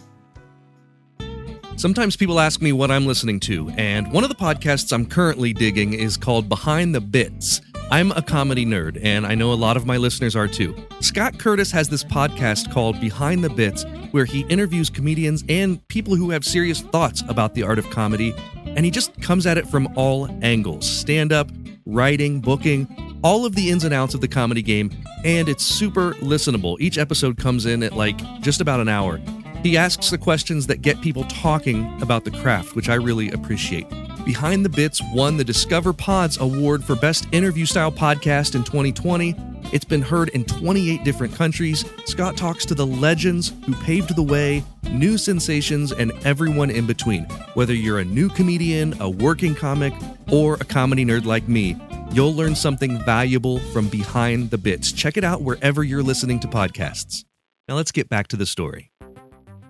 Sometimes 1.77 2.17
people 2.17 2.41
ask 2.41 2.63
me 2.63 2.73
what 2.73 2.91
I'm 2.91 3.07
listening 3.07 3.39
to, 3.41 3.69
and 3.77 4.11
one 4.11 4.25
of 4.25 4.31
the 4.31 4.35
podcasts 4.35 4.95
I'm 4.95 5.05
currently 5.05 5.53
digging 5.53 5.93
is 5.93 6.17
called 6.17 6.49
Behind 6.49 6.95
the 6.95 7.03
Bits. 7.03 7.61
I'm 7.91 8.13
a 8.13 8.23
comedy 8.23 8.65
nerd, 8.65 8.99
and 9.05 9.27
I 9.27 9.35
know 9.35 9.53
a 9.53 9.55
lot 9.55 9.77
of 9.77 9.85
my 9.85 9.99
listeners 9.99 10.35
are 10.35 10.49
too. 10.49 10.75
Scott 11.01 11.39
Curtis 11.39 11.71
has 11.73 11.89
this 11.91 12.03
podcast 12.03 12.73
called 12.73 12.99
Behind 12.99 13.45
the 13.45 13.51
Bits, 13.51 13.85
where 14.11 14.25
he 14.25 14.41
interviews 14.49 14.89
comedians 14.89 15.45
and 15.51 15.87
people 15.89 16.17
who 16.17 16.31
have 16.31 16.45
serious 16.45 16.81
thoughts 16.81 17.23
about 17.29 17.53
the 17.53 17.63
art 17.63 17.79
of 17.79 17.89
comedy, 17.91 18.35
and 18.65 18.85
he 18.85 18.91
just 18.91 19.21
comes 19.21 19.47
at 19.47 19.59
it 19.59 19.69
from 19.69 19.87
all 19.97 20.29
angles 20.43 20.89
stand 20.89 21.31
up, 21.31 21.51
writing, 21.85 22.41
booking, 22.41 22.87
all 23.27 23.45
of 23.45 23.57
the 23.57 23.73
ins 23.73 23.83
and 23.83 23.93
outs 23.93 24.15
of 24.15 24.21
the 24.21 24.29
comedy 24.29 24.63
game, 24.63 24.89
and 25.25 25.49
it's 25.49 25.65
super 25.65 26.15
listenable. 26.21 26.77
Each 26.79 26.97
episode 26.97 27.37
comes 27.37 27.67
in 27.67 27.83
at 27.83 27.93
like 27.93 28.17
just 28.41 28.61
about 28.61 28.79
an 28.79 28.89
hour. 28.89 29.21
He 29.65 29.77
asks 29.77 30.11
the 30.11 30.17
questions 30.17 30.69
that 30.69 30.81
get 30.81 31.01
people 31.01 31.25
talking 31.25 32.01
about 32.01 32.25
the 32.25 32.31
craft, 32.31 32.77
which 32.77 32.89
I 32.89 32.95
really 32.95 33.33
appreciate. 33.33 33.89
Behind 34.25 34.65
the 34.65 34.69
Bits 34.69 35.03
won 35.13 35.39
the 35.39 35.43
Discover 35.43 35.93
Pods 35.95 36.39
Award 36.39 36.85
for 36.85 36.95
Best 36.95 37.27
Interview 37.33 37.67
Style 37.67 37.91
Podcast 37.91 38.55
in 38.55 38.63
2020. 38.63 39.35
It's 39.73 39.85
been 39.85 40.03
heard 40.03 40.29
in 40.29 40.45
28 40.45 41.03
different 41.03 41.35
countries. 41.35 41.85
Scott 42.05 42.37
talks 42.37 42.65
to 42.67 42.77
the 42.77 42.87
legends 42.87 43.53
who 43.65 43.75
paved 43.75 44.15
the 44.15 44.23
way, 44.23 44.63
new 44.89 45.19
sensations, 45.19 45.91
and 45.91 46.13
everyone 46.25 46.71
in 46.71 46.87
between. 46.87 47.25
Whether 47.55 47.75
you're 47.75 47.99
a 47.99 48.05
new 48.05 48.29
comedian, 48.29 48.95
a 49.01 49.11
working 49.11 49.57
comic, 49.57 49.95
or 50.31 50.55
a 50.55 50.65
comedy 50.65 51.05
nerd 51.05 51.25
like 51.25 51.49
me, 51.49 51.77
you'll 52.17 52.35
learn 52.35 52.55
something 52.55 52.99
valuable 53.05 53.59
from 53.59 53.89
Behind 53.89 54.49
the 54.49 54.57
Bits. 54.57 54.91
Check 54.91 55.19
it 55.19 55.23
out 55.23 55.43
wherever 55.43 55.85
you're 55.85 56.03
listening 56.03 56.41
to 56.41 56.49
podcasts. 56.49 57.27
Now 57.69 57.75
let's 57.75 57.93
get 57.93 58.09
back 58.09 58.27
to 58.29 58.37
the 58.37 58.47
story. 58.47 58.91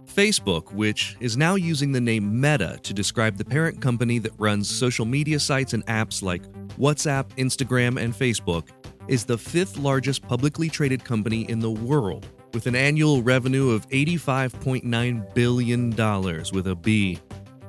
Facebook, 0.06 0.72
which 0.72 1.16
is 1.18 1.36
now 1.36 1.56
using 1.56 1.90
the 1.90 2.00
name 2.00 2.40
Meta 2.40 2.78
to 2.84 2.94
describe 2.94 3.36
the 3.36 3.44
parent 3.44 3.82
company 3.82 4.20
that 4.20 4.30
runs 4.38 4.70
social 4.70 5.04
media 5.04 5.40
sites 5.40 5.72
and 5.72 5.84
apps 5.86 6.22
like 6.22 6.44
WhatsApp, 6.78 7.26
Instagram, 7.30 8.00
and 8.00 8.14
Facebook, 8.14 8.68
is 9.08 9.24
the 9.24 9.36
fifth 9.36 9.76
largest 9.76 10.22
publicly 10.22 10.68
traded 10.68 11.04
company 11.04 11.50
in 11.50 11.58
the 11.58 11.72
world, 11.72 12.28
with 12.54 12.68
an 12.68 12.76
annual 12.76 13.24
revenue 13.24 13.70
of 13.70 13.88
$85.9 13.88 15.34
billion 15.34 15.90
with 15.90 16.68
a 16.68 16.76
B. 16.76 17.18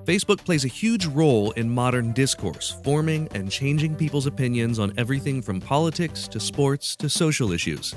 Facebook 0.07 0.37
plays 0.37 0.63
a 0.63 0.69
huge 0.69 1.05
role 1.05 1.51
in 1.51 1.69
modern 1.69 2.13
discourse, 2.13 2.79
forming 2.81 3.27
and 3.35 3.51
changing 3.51 3.93
people's 3.93 4.25
opinions 4.25 4.79
on 4.79 4.93
everything 4.95 5.41
from 5.41 5.59
politics 5.59 6.29
to 6.29 6.39
sports 6.39 6.95
to 6.95 7.09
social 7.09 7.51
issues. 7.51 7.93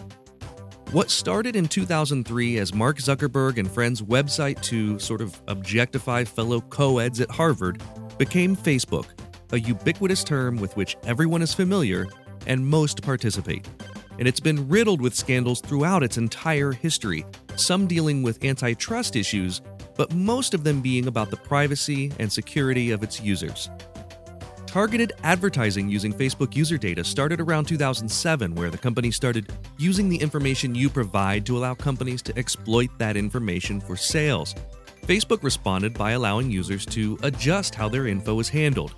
What 0.91 1.09
started 1.09 1.55
in 1.55 1.69
2003 1.69 2.59
as 2.59 2.75
Mark 2.75 2.99
Zuckerberg 2.99 3.59
and 3.59 3.71
friends' 3.71 4.03
website 4.03 4.61
to 4.63 4.99
sort 4.99 5.21
of 5.21 5.41
objectify 5.47 6.25
fellow 6.25 6.63
co-eds 6.63 7.21
at 7.21 7.31
Harvard 7.31 7.81
became 8.19 8.57
Facebook, 8.57 9.07
a 9.53 9.61
ubiquitous 9.61 10.25
term 10.25 10.57
with 10.57 10.77
which 10.77 10.97
everyone 11.05 11.43
is 11.43 11.55
familiar 11.55 12.09
and 12.49 12.67
most 12.67 13.03
participate. 13.03 13.69
And 14.19 14.27
it's 14.27 14.41
been 14.41 14.69
riddled 14.69 15.01
with 15.01 15.15
scandals 15.15 15.61
throughout 15.61 16.03
its 16.03 16.19
entire 16.19 16.73
history, 16.73 17.25
some 17.55 17.87
dealing 17.87 18.25
with 18.25 18.45
antitrust 18.45 19.15
issues, 19.15 19.63
but 20.01 20.15
most 20.15 20.55
of 20.55 20.65
them 20.65 20.81
being 20.81 21.09
about 21.09 21.29
the 21.29 21.37
privacy 21.37 22.11
and 22.19 22.33
security 22.33 22.91
of 22.91 23.03
its 23.03 23.21
users. 23.21 23.69
Targeted 24.65 25.13
advertising 25.25 25.91
using 25.91 26.11
Facebook 26.11 26.57
user 26.57 26.79
data 26.79 27.05
started 27.05 27.39
around 27.39 27.67
2007, 27.67 28.55
where 28.55 28.71
the 28.71 28.79
company 28.79 29.11
started 29.11 29.53
using 29.77 30.09
the 30.09 30.17
information 30.17 30.75
you 30.75 30.89
provide 30.89 31.45
to 31.45 31.59
allow 31.59 31.75
companies 31.75 32.23
to 32.23 32.39
exploit 32.39 32.89
that 32.97 33.15
information 33.15 33.79
for 33.79 33.95
sales. 33.95 34.55
Facebook 35.03 35.43
responded 35.43 35.93
by 35.93 36.13
allowing 36.13 36.51
users 36.51 36.87
to 36.87 37.19
adjust 37.23 37.75
how 37.75 37.87
their 37.87 38.07
info 38.07 38.41
is 38.41 38.49
handled. 38.49 38.95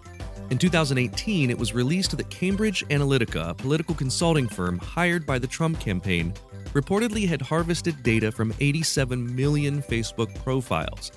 In 0.51 0.59
2018, 0.59 1.51
it 1.51 1.59
was 1.59 1.75
released 1.75 2.17
that 2.17 2.31
Cambridge 2.31 2.87
Analytica, 2.91 3.49
a 3.49 3.55
political 3.55 3.97
consulting 3.97 4.47
firm 4.47 4.79
hired 4.79 5.27
by 5.27 5.41
the 5.41 5.49
Trump 5.49 5.81
campaign, 5.81 6.33
reportedly 6.73 7.28
had 7.28 7.42
harvested 7.42 8.02
data 8.02 8.33
from 8.33 8.54
87 8.61 9.35
million 9.35 9.83
Facebook 9.83 10.35
profiles. 10.42 11.12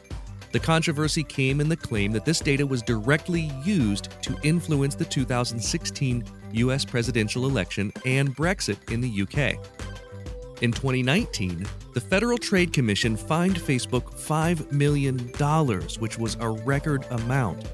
The 0.51 0.59
controversy 0.59 1.23
came 1.23 1.59
in 1.59 1.67
the 1.67 1.75
claim 1.75 2.11
that 2.13 2.23
this 2.23 2.39
data 2.39 2.65
was 2.65 2.81
directly 2.81 3.51
used 3.63 4.09
to 4.21 4.37
influence 4.43 4.95
the 4.95 5.03
2016 5.05 6.23
US 6.53 6.85
presidential 6.85 7.45
election 7.45 7.91
and 8.05 8.35
Brexit 8.35 8.91
in 8.91 9.01
the 9.01 9.21
UK. 9.21 9.59
In 10.61 10.71
2019, 10.71 11.65
the 11.93 11.99
Federal 11.99 12.37
Trade 12.37 12.71
Commission 12.71 13.17
fined 13.17 13.57
Facebook 13.57 14.05
$5 14.15 14.71
million, 14.71 15.17
which 15.99 16.17
was 16.17 16.37
a 16.39 16.49
record 16.49 17.05
amount, 17.11 17.65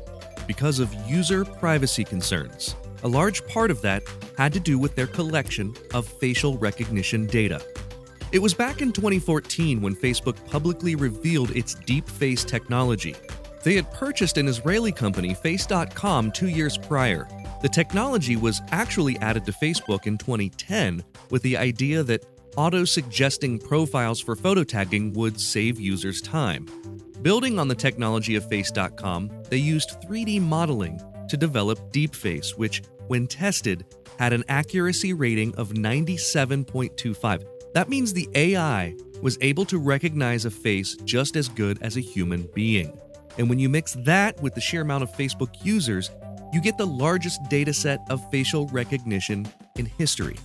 because 0.48 0.80
of 0.80 0.92
user 1.08 1.46
privacy 1.46 2.04
concerns. 2.04 2.76
A 3.04 3.08
large 3.08 3.46
part 3.48 3.72
of 3.72 3.82
that 3.82 4.04
had 4.38 4.54
to 4.54 4.60
do 4.60 4.78
with 4.78 4.96
their 4.96 5.08
collection 5.08 5.74
of 5.94 6.08
facial 6.08 6.58
recognition 6.58 7.26
data. 7.26 7.62
It 8.32 8.40
was 8.40 8.54
back 8.54 8.82
in 8.82 8.92
2014 8.92 9.82
when 9.82 9.96
Facebook 9.96 10.38
publicly 10.46 10.96
revealed 10.96 11.56
its 11.56 11.76
DeepFace 11.76 12.46
technology. 12.46 13.16
They 13.64 13.76
had 13.76 13.92
purchased 13.92 14.38
an 14.38 14.48
Israeli 14.48 14.92
company, 14.92 15.34
Face.com, 15.34 16.32
two 16.32 16.48
years 16.48 16.78
prior. 16.78 17.28
The 17.62 17.70
technology 17.70 18.36
was 18.36 18.62
actually 18.72 19.18
added 19.18 19.46
to 19.46 19.52
Facebook 19.52 20.08
in 20.08 20.18
2010 20.18 21.04
with 21.30 21.42
the 21.42 21.58
idea 21.58 22.04
that 22.04 22.26
auto 22.56 22.86
suggesting 22.86 23.60
profiles 23.60 24.20
for 24.20 24.36
photo 24.36 24.64
tagging 24.64 25.14
would 25.14 25.40
save 25.40 25.80
users 25.80 26.22
time. 26.22 26.68
Building 27.22 27.60
on 27.60 27.68
the 27.68 27.76
technology 27.76 28.36
of 28.36 28.48
Face.com, 28.48 29.30
they 29.50 29.58
used 29.58 30.02
3D 30.02 30.42
modeling 30.42 31.00
to 31.32 31.38
develop 31.38 31.92
Deepface, 31.92 32.58
which, 32.58 32.84
when 33.08 33.26
tested, 33.26 33.86
had 34.20 34.34
an 34.34 34.44
accuracy 34.50 35.14
rating 35.14 35.56
of 35.56 35.70
97.25. 35.70 37.44
That 37.74 37.90
means 37.90 38.14
the 38.14 38.30
AI 38.36 38.94
was 39.22 39.38
able 39.42 39.66
to 39.66 39.80
recognize 39.80 40.46
a 40.46 40.52
face 40.52 40.96
just 41.06 41.36
as 41.36 41.48
good 41.48 41.82
as 41.82 41.96
a 41.96 42.02
human 42.02 42.48
being. 42.54 43.00
And 43.38 43.50
when 43.50 43.60
you 43.60 43.70
mix 43.70 43.94
that 44.06 44.42
with 44.42 44.56
the 44.56 44.62
sheer 44.62 44.82
amount 44.82 45.04
of 45.04 45.12
Facebook 45.14 45.56
users, 45.64 46.12
you 46.52 46.60
get 46.60 46.78
the 46.78 46.86
largest 46.86 47.42
dataset 47.44 48.00
of 48.10 48.30
facial 48.30 48.68
recognition 48.68 49.48
in 49.78 49.86
history. 49.86 50.36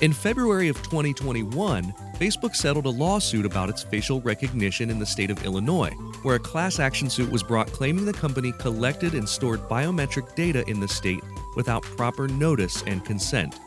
In 0.00 0.14
February 0.14 0.68
of 0.68 0.82
2021, 0.82 1.92
Facebook 2.14 2.56
settled 2.56 2.86
a 2.86 2.88
lawsuit 2.88 3.44
about 3.44 3.68
its 3.68 3.82
facial 3.82 4.22
recognition 4.22 4.88
in 4.88 4.98
the 4.98 5.04
state 5.04 5.30
of 5.30 5.44
Illinois, 5.44 5.90
where 6.22 6.36
a 6.36 6.40
class 6.40 6.78
action 6.78 7.10
suit 7.10 7.30
was 7.30 7.42
brought 7.42 7.70
claiming 7.70 8.06
the 8.06 8.12
company 8.14 8.50
collected 8.52 9.12
and 9.12 9.28
stored 9.28 9.60
biometric 9.68 10.34
data 10.34 10.66
in 10.70 10.80
the 10.80 10.88
state 10.88 11.22
without 11.54 11.82
proper 11.82 12.28
notice 12.28 12.82
and 12.86 13.04
consent. 13.04 13.60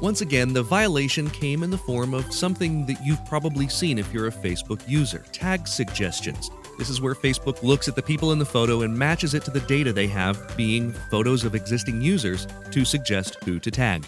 Once 0.00 0.20
again, 0.20 0.52
the 0.52 0.62
violation 0.62 1.28
came 1.30 1.64
in 1.64 1.70
the 1.70 1.78
form 1.78 2.14
of 2.14 2.32
something 2.32 2.86
that 2.86 3.04
you've 3.04 3.24
probably 3.26 3.66
seen 3.66 3.98
if 3.98 4.14
you're 4.14 4.28
a 4.28 4.32
Facebook 4.32 4.80
user 4.88 5.24
tag 5.32 5.66
suggestions. 5.66 6.52
This 6.78 6.88
is 6.88 7.00
where 7.00 7.16
Facebook 7.16 7.64
looks 7.64 7.88
at 7.88 7.96
the 7.96 8.02
people 8.02 8.30
in 8.30 8.38
the 8.38 8.46
photo 8.46 8.82
and 8.82 8.96
matches 8.96 9.34
it 9.34 9.44
to 9.46 9.50
the 9.50 9.60
data 9.60 9.92
they 9.92 10.06
have, 10.06 10.56
being 10.56 10.92
photos 11.10 11.42
of 11.42 11.56
existing 11.56 12.00
users, 12.00 12.46
to 12.70 12.84
suggest 12.84 13.38
who 13.44 13.58
to 13.58 13.72
tag. 13.72 14.04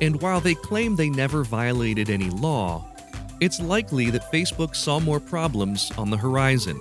And 0.00 0.20
while 0.22 0.40
they 0.40 0.54
claim 0.54 0.96
they 0.96 1.10
never 1.10 1.44
violated 1.44 2.10
any 2.10 2.30
law, 2.30 2.84
it's 3.40 3.60
likely 3.60 4.10
that 4.10 4.30
Facebook 4.32 4.76
saw 4.76 5.00
more 5.00 5.20
problems 5.20 5.90
on 5.96 6.10
the 6.10 6.16
horizon. 6.16 6.80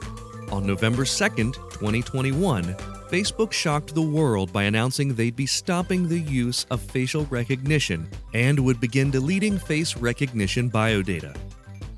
On 0.51 0.65
November 0.65 1.03
2nd, 1.03 1.53
2021, 1.71 2.75
Facebook 3.09 3.51
shocked 3.51 3.95
the 3.95 4.01
world 4.01 4.53
by 4.53 4.63
announcing 4.63 5.13
they'd 5.13 5.35
be 5.35 5.45
stopping 5.45 6.07
the 6.07 6.19
use 6.19 6.65
of 6.69 6.81
facial 6.81 7.25
recognition 7.25 8.07
and 8.33 8.59
would 8.59 8.79
begin 8.79 9.09
deleting 9.09 9.57
face 9.57 9.97
recognition 9.97 10.69
biodata. 10.69 11.35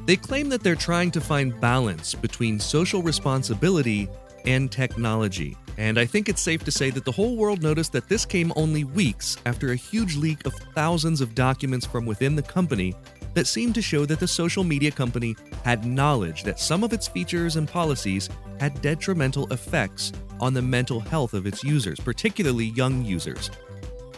They 0.05 0.15
claim 0.15 0.49
that 0.49 0.63
they're 0.63 0.75
trying 0.75 1.11
to 1.11 1.21
find 1.21 1.59
balance 1.59 2.15
between 2.15 2.59
social 2.59 3.03
responsibility 3.03 4.07
and 4.45 4.71
technology. 4.71 5.57
And 5.77 5.97
I 5.97 6.05
think 6.05 6.29
it's 6.29 6.41
safe 6.41 6.63
to 6.65 6.71
say 6.71 6.89
that 6.91 7.05
the 7.05 7.11
whole 7.11 7.35
world 7.35 7.63
noticed 7.63 7.91
that 7.93 8.07
this 8.07 8.25
came 8.25 8.51
only 8.55 8.83
weeks 8.83 9.37
after 9.45 9.71
a 9.71 9.75
huge 9.75 10.15
leak 10.15 10.45
of 10.45 10.53
thousands 10.75 11.21
of 11.21 11.33
documents 11.33 11.85
from 11.85 12.05
within 12.05 12.35
the 12.35 12.41
company 12.41 12.93
that 13.33 13.47
seemed 13.47 13.75
to 13.75 13.81
show 13.81 14.05
that 14.05 14.19
the 14.19 14.27
social 14.27 14.63
media 14.63 14.91
company 14.91 15.35
had 15.63 15.85
knowledge 15.85 16.43
that 16.43 16.59
some 16.59 16.83
of 16.83 16.93
its 16.93 17.07
features 17.07 17.55
and 17.55 17.67
policies 17.67 18.29
had 18.59 18.81
detrimental 18.81 19.51
effects 19.51 20.11
on 20.39 20.53
the 20.53 20.61
mental 20.61 20.99
health 20.99 21.33
of 21.33 21.45
its 21.45 21.63
users, 21.63 21.99
particularly 21.99 22.65
young 22.65 23.05
users. 23.05 23.49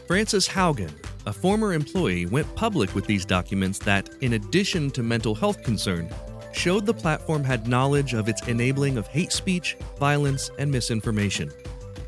Frances 0.08 0.48
Haugen, 0.48 0.92
a 1.26 1.34
former 1.34 1.74
employee, 1.74 2.26
went 2.26 2.54
public 2.56 2.94
with 2.94 3.06
these 3.06 3.26
documents 3.26 3.80
that, 3.80 4.10
in 4.22 4.34
addition 4.34 4.92
to 4.92 5.04
mental 5.04 5.34
health 5.34 5.64
concern, 5.64 6.10
showed 6.56 6.86
the 6.86 6.94
platform 6.94 7.44
had 7.44 7.68
knowledge 7.68 8.14
of 8.14 8.30
its 8.30 8.48
enabling 8.48 8.98
of 8.98 9.08
hate 9.08 9.32
speech, 9.32 9.76
violence, 9.98 10.52
and 10.58 10.72
misinformation. 10.72 11.52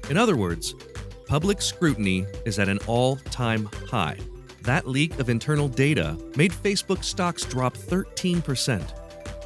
In 0.09 0.17
other 0.17 0.35
words, 0.35 0.75
public 1.27 1.61
scrutiny 1.61 2.25
is 2.45 2.59
at 2.59 2.69
an 2.69 2.79
all 2.87 3.17
time 3.31 3.65
high. 3.89 4.17
That 4.61 4.87
leak 4.87 5.19
of 5.19 5.29
internal 5.29 5.67
data 5.67 6.17
made 6.35 6.51
Facebook 6.51 7.03
stocks 7.03 7.43
drop 7.45 7.75
13%. 7.77 8.83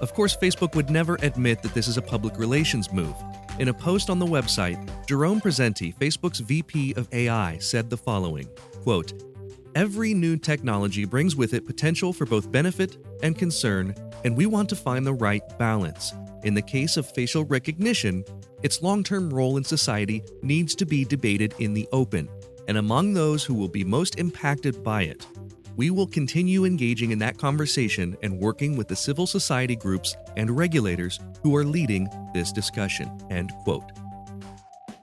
Of 0.01 0.13
course, 0.13 0.35
Facebook 0.37 0.75
would 0.75 0.89
never 0.89 1.17
admit 1.21 1.61
that 1.61 1.73
this 1.73 1.87
is 1.87 1.97
a 1.97 2.01
public 2.01 2.37
relations 2.37 2.91
move. 2.93 3.15
In 3.59 3.67
a 3.67 3.73
post 3.73 4.09
on 4.09 4.19
the 4.19 4.25
website, 4.25 4.77
Jerome 5.05 5.41
Pesenti, 5.41 5.93
Facebook's 5.93 6.39
VP 6.39 6.93
of 6.93 7.09
AI, 7.11 7.57
said 7.57 7.89
the 7.89 7.97
following 7.97 8.47
quote, 8.83 9.28
Every 9.75 10.15
new 10.15 10.35
technology 10.35 11.05
brings 11.05 11.35
with 11.35 11.53
it 11.53 11.67
potential 11.67 12.11
for 12.11 12.25
both 12.25 12.51
benefit 12.51 12.97
and 13.21 13.37
concern, 13.37 13.93
and 14.25 14.35
we 14.35 14.47
want 14.47 14.67
to 14.69 14.75
find 14.75 15.05
the 15.05 15.13
right 15.13 15.43
balance. 15.59 16.11
In 16.43 16.55
the 16.55 16.61
case 16.61 16.97
of 16.97 17.11
facial 17.11 17.45
recognition, 17.45 18.23
its 18.63 18.81
long 18.81 19.03
term 19.03 19.31
role 19.31 19.57
in 19.57 19.63
society 19.63 20.23
needs 20.41 20.73
to 20.75 20.85
be 20.85 21.05
debated 21.05 21.53
in 21.59 21.75
the 21.75 21.87
open, 21.91 22.27
and 22.67 22.77
among 22.77 23.13
those 23.13 23.43
who 23.43 23.53
will 23.53 23.67
be 23.67 23.83
most 23.83 24.17
impacted 24.17 24.83
by 24.83 25.03
it. 25.03 25.27
We 25.75 25.91
will 25.91 26.07
continue 26.07 26.65
engaging 26.65 27.11
in 27.11 27.19
that 27.19 27.37
conversation 27.37 28.17
and 28.23 28.39
working 28.39 28.75
with 28.75 28.87
the 28.87 28.95
civil 28.95 29.27
society 29.27 29.75
groups 29.75 30.15
and 30.35 30.57
regulators 30.57 31.19
who 31.43 31.55
are 31.55 31.63
leading 31.63 32.09
this 32.33 32.51
discussion. 32.51 33.09
End 33.29 33.51
quote. 33.63 33.91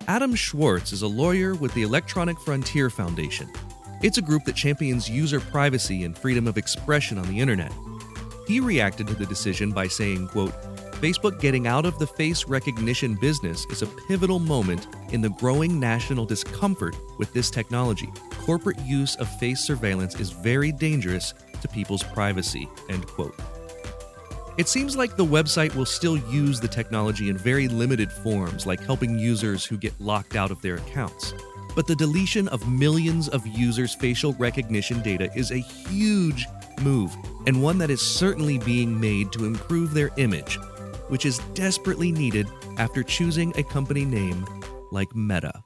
Adam 0.08 0.34
Schwartz 0.34 0.92
is 0.92 1.02
a 1.02 1.06
lawyer 1.06 1.54
with 1.54 1.72
the 1.74 1.82
Electronic 1.82 2.38
Frontier 2.40 2.90
Foundation. 2.90 3.48
It's 4.02 4.18
a 4.18 4.22
group 4.22 4.44
that 4.44 4.54
champions 4.56 5.08
user 5.08 5.40
privacy 5.40 6.04
and 6.04 6.16
freedom 6.16 6.46
of 6.46 6.58
expression 6.58 7.18
on 7.18 7.26
the 7.28 7.40
internet. 7.40 7.72
He 8.46 8.60
reacted 8.60 9.06
to 9.08 9.14
the 9.14 9.26
decision 9.26 9.72
by 9.72 9.88
saying, 9.88 10.28
quote, 10.28 10.52
Facebook 11.00 11.40
getting 11.40 11.66
out 11.66 11.84
of 11.84 11.98
the 11.98 12.06
face 12.06 12.46
recognition 12.46 13.14
business 13.14 13.66
is 13.70 13.82
a 13.82 13.86
pivotal 14.08 14.38
moment 14.38 14.86
in 15.12 15.20
the 15.20 15.30
growing 15.30 15.80
national 15.80 16.24
discomfort 16.24 16.96
with 17.18 17.32
this 17.32 17.50
technology. 17.50 18.08
Corporate 18.30 18.78
use 18.80 19.16
of 19.16 19.28
face 19.38 19.60
surveillance 19.60 20.18
is 20.20 20.30
very 20.30 20.72
dangerous 20.72 21.34
to 21.60 21.68
people's 21.68 22.02
privacy. 22.02 22.68
End 22.88 23.06
quote. 23.06 23.34
It 24.56 24.68
seems 24.68 24.96
like 24.96 25.16
the 25.16 25.24
website 25.24 25.74
will 25.74 25.84
still 25.84 26.16
use 26.16 26.60
the 26.60 26.68
technology 26.68 27.28
in 27.28 27.36
very 27.36 27.68
limited 27.68 28.10
forms, 28.10 28.64
like 28.64 28.82
helping 28.82 29.18
users 29.18 29.66
who 29.66 29.76
get 29.76 29.98
locked 30.00 30.34
out 30.34 30.50
of 30.50 30.62
their 30.62 30.76
accounts. 30.76 31.34
But 31.76 31.86
the 31.86 31.94
deletion 31.94 32.48
of 32.48 32.66
millions 32.66 33.28
of 33.28 33.46
users' 33.46 33.94
facial 33.94 34.32
recognition 34.32 35.02
data 35.02 35.28
is 35.36 35.50
a 35.50 35.58
huge 35.58 36.46
move, 36.80 37.14
and 37.46 37.62
one 37.62 37.76
that 37.76 37.90
is 37.90 38.00
certainly 38.00 38.56
being 38.56 38.98
made 38.98 39.30
to 39.32 39.44
improve 39.44 39.92
their 39.92 40.10
image, 40.16 40.58
which 41.08 41.26
is 41.26 41.38
desperately 41.52 42.10
needed 42.10 42.48
after 42.78 43.02
choosing 43.02 43.52
a 43.58 43.62
company 43.62 44.06
name 44.06 44.46
like 44.90 45.14
Meta. 45.14 45.62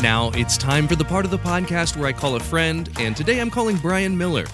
Now 0.00 0.30
it's 0.34 0.56
time 0.56 0.86
for 0.86 0.94
the 0.94 1.04
part 1.04 1.24
of 1.24 1.32
the 1.32 1.38
podcast 1.38 1.96
where 1.96 2.06
I 2.06 2.12
call 2.12 2.36
a 2.36 2.40
friend, 2.40 2.88
and 3.00 3.16
today 3.16 3.40
I'm 3.40 3.50
calling 3.50 3.76
Brian 3.78 4.16
Miller. 4.16 4.46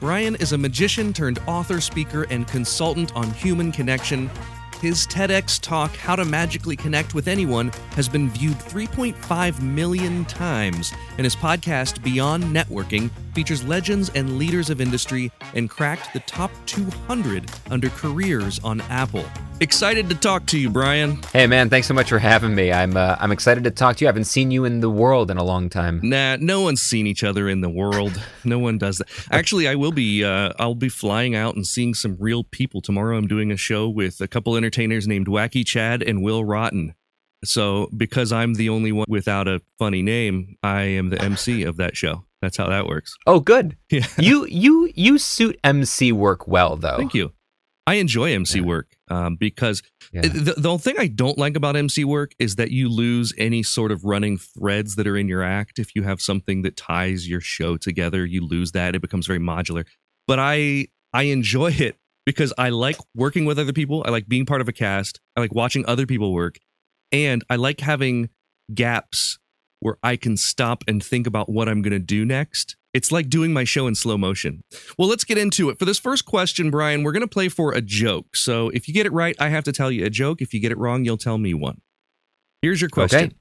Brian 0.00 0.34
is 0.36 0.52
a 0.52 0.58
magician 0.58 1.14
turned 1.14 1.38
author, 1.46 1.80
speaker, 1.80 2.26
and 2.28 2.46
consultant 2.46 3.16
on 3.16 3.32
human 3.32 3.72
connection 3.72 4.30
his 4.80 5.06
TEDx 5.06 5.60
talk, 5.60 5.94
How 5.96 6.16
to 6.16 6.24
Magically 6.24 6.76
Connect 6.76 7.14
with 7.14 7.28
Anyone, 7.28 7.70
has 7.92 8.08
been 8.08 8.30
viewed 8.30 8.56
3.5 8.58 9.60
million 9.60 10.24
times, 10.24 10.92
and 11.16 11.24
his 11.24 11.36
podcast, 11.36 12.02
Beyond 12.02 12.44
Networking, 12.44 13.10
features 13.34 13.64
legends 13.64 14.10
and 14.14 14.38
leaders 14.38 14.70
of 14.70 14.80
industry 14.80 15.30
and 15.54 15.68
cracked 15.68 16.12
the 16.12 16.20
top 16.20 16.50
200 16.66 17.50
under 17.70 17.88
careers 17.90 18.60
on 18.64 18.80
Apple. 18.82 19.24
Excited 19.60 20.08
to 20.08 20.14
talk 20.14 20.46
to 20.46 20.58
you, 20.58 20.70
Brian. 20.70 21.18
Hey, 21.32 21.48
man! 21.48 21.68
Thanks 21.68 21.88
so 21.88 21.94
much 21.94 22.08
for 22.10 22.20
having 22.20 22.54
me. 22.54 22.70
I'm 22.72 22.96
uh, 22.96 23.16
I'm 23.18 23.32
excited 23.32 23.64
to 23.64 23.72
talk 23.72 23.96
to 23.96 24.04
you. 24.04 24.06
I 24.06 24.10
haven't 24.10 24.24
seen 24.26 24.52
you 24.52 24.64
in 24.64 24.78
the 24.78 24.88
world 24.88 25.32
in 25.32 25.36
a 25.36 25.42
long 25.42 25.68
time. 25.68 25.98
Nah, 26.04 26.36
no 26.36 26.60
one's 26.60 26.80
seen 26.80 27.08
each 27.08 27.24
other 27.24 27.48
in 27.48 27.60
the 27.60 27.68
world. 27.68 28.22
no 28.44 28.60
one 28.60 28.78
does 28.78 28.98
that. 28.98 29.08
Actually, 29.32 29.66
I 29.66 29.74
will 29.74 29.90
be. 29.90 30.22
Uh, 30.24 30.52
I'll 30.60 30.76
be 30.76 30.88
flying 30.88 31.34
out 31.34 31.56
and 31.56 31.66
seeing 31.66 31.92
some 31.94 32.16
real 32.20 32.44
people 32.44 32.80
tomorrow. 32.80 33.16
I'm 33.18 33.26
doing 33.26 33.50
a 33.50 33.56
show 33.56 33.88
with 33.88 34.20
a 34.20 34.28
couple 34.28 34.56
entertainers 34.56 35.08
named 35.08 35.26
Wacky 35.26 35.66
Chad 35.66 36.04
and 36.04 36.22
Will 36.22 36.44
Rotten. 36.44 36.94
So, 37.44 37.88
because 37.96 38.30
I'm 38.32 38.54
the 38.54 38.68
only 38.68 38.92
one 38.92 39.06
without 39.08 39.48
a 39.48 39.60
funny 39.76 40.02
name, 40.02 40.56
I 40.62 40.82
am 40.82 41.08
the 41.10 41.20
MC 41.20 41.64
of 41.64 41.76
that 41.78 41.96
show. 41.96 42.24
That's 42.42 42.56
how 42.56 42.68
that 42.68 42.86
works. 42.86 43.16
Oh, 43.26 43.40
good. 43.40 43.76
Yeah. 43.90 44.06
You 44.18 44.46
you 44.46 44.88
you 44.94 45.18
suit 45.18 45.58
MC 45.64 46.12
work 46.12 46.46
well, 46.46 46.76
though. 46.76 46.96
Thank 46.96 47.14
you. 47.14 47.32
I 47.88 47.94
enjoy 47.94 48.32
MC 48.32 48.60
Yeah. 48.60 48.64
work 48.66 48.87
um, 49.10 49.36
because 49.36 49.82
Yeah. 50.12 50.22
the, 50.22 50.54
the 50.56 50.78
thing 50.78 50.96
I 50.98 51.06
don't 51.06 51.38
like 51.38 51.56
about 51.56 51.76
MC 51.76 52.04
work 52.04 52.32
is 52.38 52.56
that 52.56 52.70
you 52.70 52.88
lose 52.88 53.32
any 53.38 53.62
sort 53.62 53.90
of 53.92 54.04
running 54.04 54.38
threads 54.38 54.96
that 54.96 55.06
are 55.06 55.16
in 55.16 55.28
your 55.28 55.42
act. 55.42 55.78
If 55.78 55.94
you 55.94 56.02
have 56.02 56.20
something 56.20 56.62
that 56.62 56.76
ties 56.76 57.28
your 57.28 57.40
show 57.40 57.76
together, 57.76 58.24
you 58.24 58.46
lose 58.46 58.72
that. 58.72 58.94
It 58.94 59.00
becomes 59.02 59.26
very 59.26 59.38
modular. 59.40 59.84
But 60.26 60.38
I 60.38 60.88
I 61.12 61.24
enjoy 61.24 61.72
it 61.72 61.96
because 62.26 62.52
I 62.58 62.68
like 62.68 62.96
working 63.14 63.44
with 63.46 63.58
other 63.58 63.72
people. 63.72 64.02
I 64.06 64.10
like 64.10 64.28
being 64.28 64.44
part 64.46 64.60
of 64.60 64.68
a 64.68 64.72
cast. 64.72 65.20
I 65.36 65.40
like 65.40 65.54
watching 65.54 65.84
other 65.86 66.06
people 66.06 66.32
work, 66.34 66.58
and 67.12 67.42
I 67.48 67.56
like 67.56 67.80
having 67.80 68.28
gaps 68.74 69.38
where 69.80 69.96
I 70.02 70.16
can 70.16 70.36
stop 70.36 70.84
and 70.88 71.02
think 71.02 71.26
about 71.26 71.48
what 71.48 71.68
I'm 71.68 71.82
going 71.82 71.92
to 71.92 71.98
do 71.98 72.24
next. 72.24 72.76
It's 72.94 73.12
like 73.12 73.28
doing 73.28 73.52
my 73.52 73.64
show 73.64 73.86
in 73.86 73.94
slow 73.94 74.16
motion. 74.16 74.64
Well, 74.98 75.08
let's 75.08 75.24
get 75.24 75.38
into 75.38 75.68
it. 75.70 75.78
For 75.78 75.84
this 75.84 75.98
first 75.98 76.24
question, 76.24 76.70
Brian, 76.70 77.02
we're 77.02 77.12
going 77.12 77.20
to 77.20 77.28
play 77.28 77.48
for 77.48 77.72
a 77.72 77.80
joke. 77.80 78.34
So 78.34 78.70
if 78.70 78.88
you 78.88 78.94
get 78.94 79.06
it 79.06 79.12
right, 79.12 79.36
I 79.38 79.48
have 79.50 79.64
to 79.64 79.72
tell 79.72 79.92
you 79.92 80.04
a 80.06 80.10
joke. 80.10 80.40
If 80.40 80.54
you 80.54 80.60
get 80.60 80.72
it 80.72 80.78
wrong, 80.78 81.04
you'll 81.04 81.18
tell 81.18 81.38
me 81.38 81.52
one. 81.54 81.80
Here's 82.62 82.80
your 82.80 82.90
question 82.90 83.26
Okay. 83.26 83.34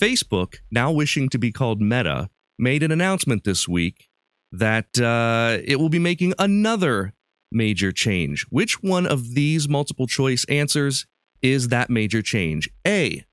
Facebook, 0.00 0.56
now 0.70 0.90
wishing 0.90 1.28
to 1.28 1.38
be 1.38 1.52
called 1.52 1.80
Meta, 1.80 2.28
made 2.58 2.82
an 2.82 2.90
announcement 2.90 3.44
this 3.44 3.68
week 3.68 4.08
that 4.50 4.98
uh, 4.98 5.58
it 5.64 5.78
will 5.78 5.88
be 5.88 5.98
making 5.98 6.34
another 6.38 7.12
major 7.52 7.92
change. 7.92 8.46
Which 8.50 8.82
one 8.82 9.06
of 9.06 9.34
these 9.34 9.68
multiple 9.68 10.06
choice 10.06 10.44
answers 10.48 11.06
is 11.42 11.68
that 11.68 11.90
major 11.90 12.22
change? 12.22 12.68
A, 12.86 13.24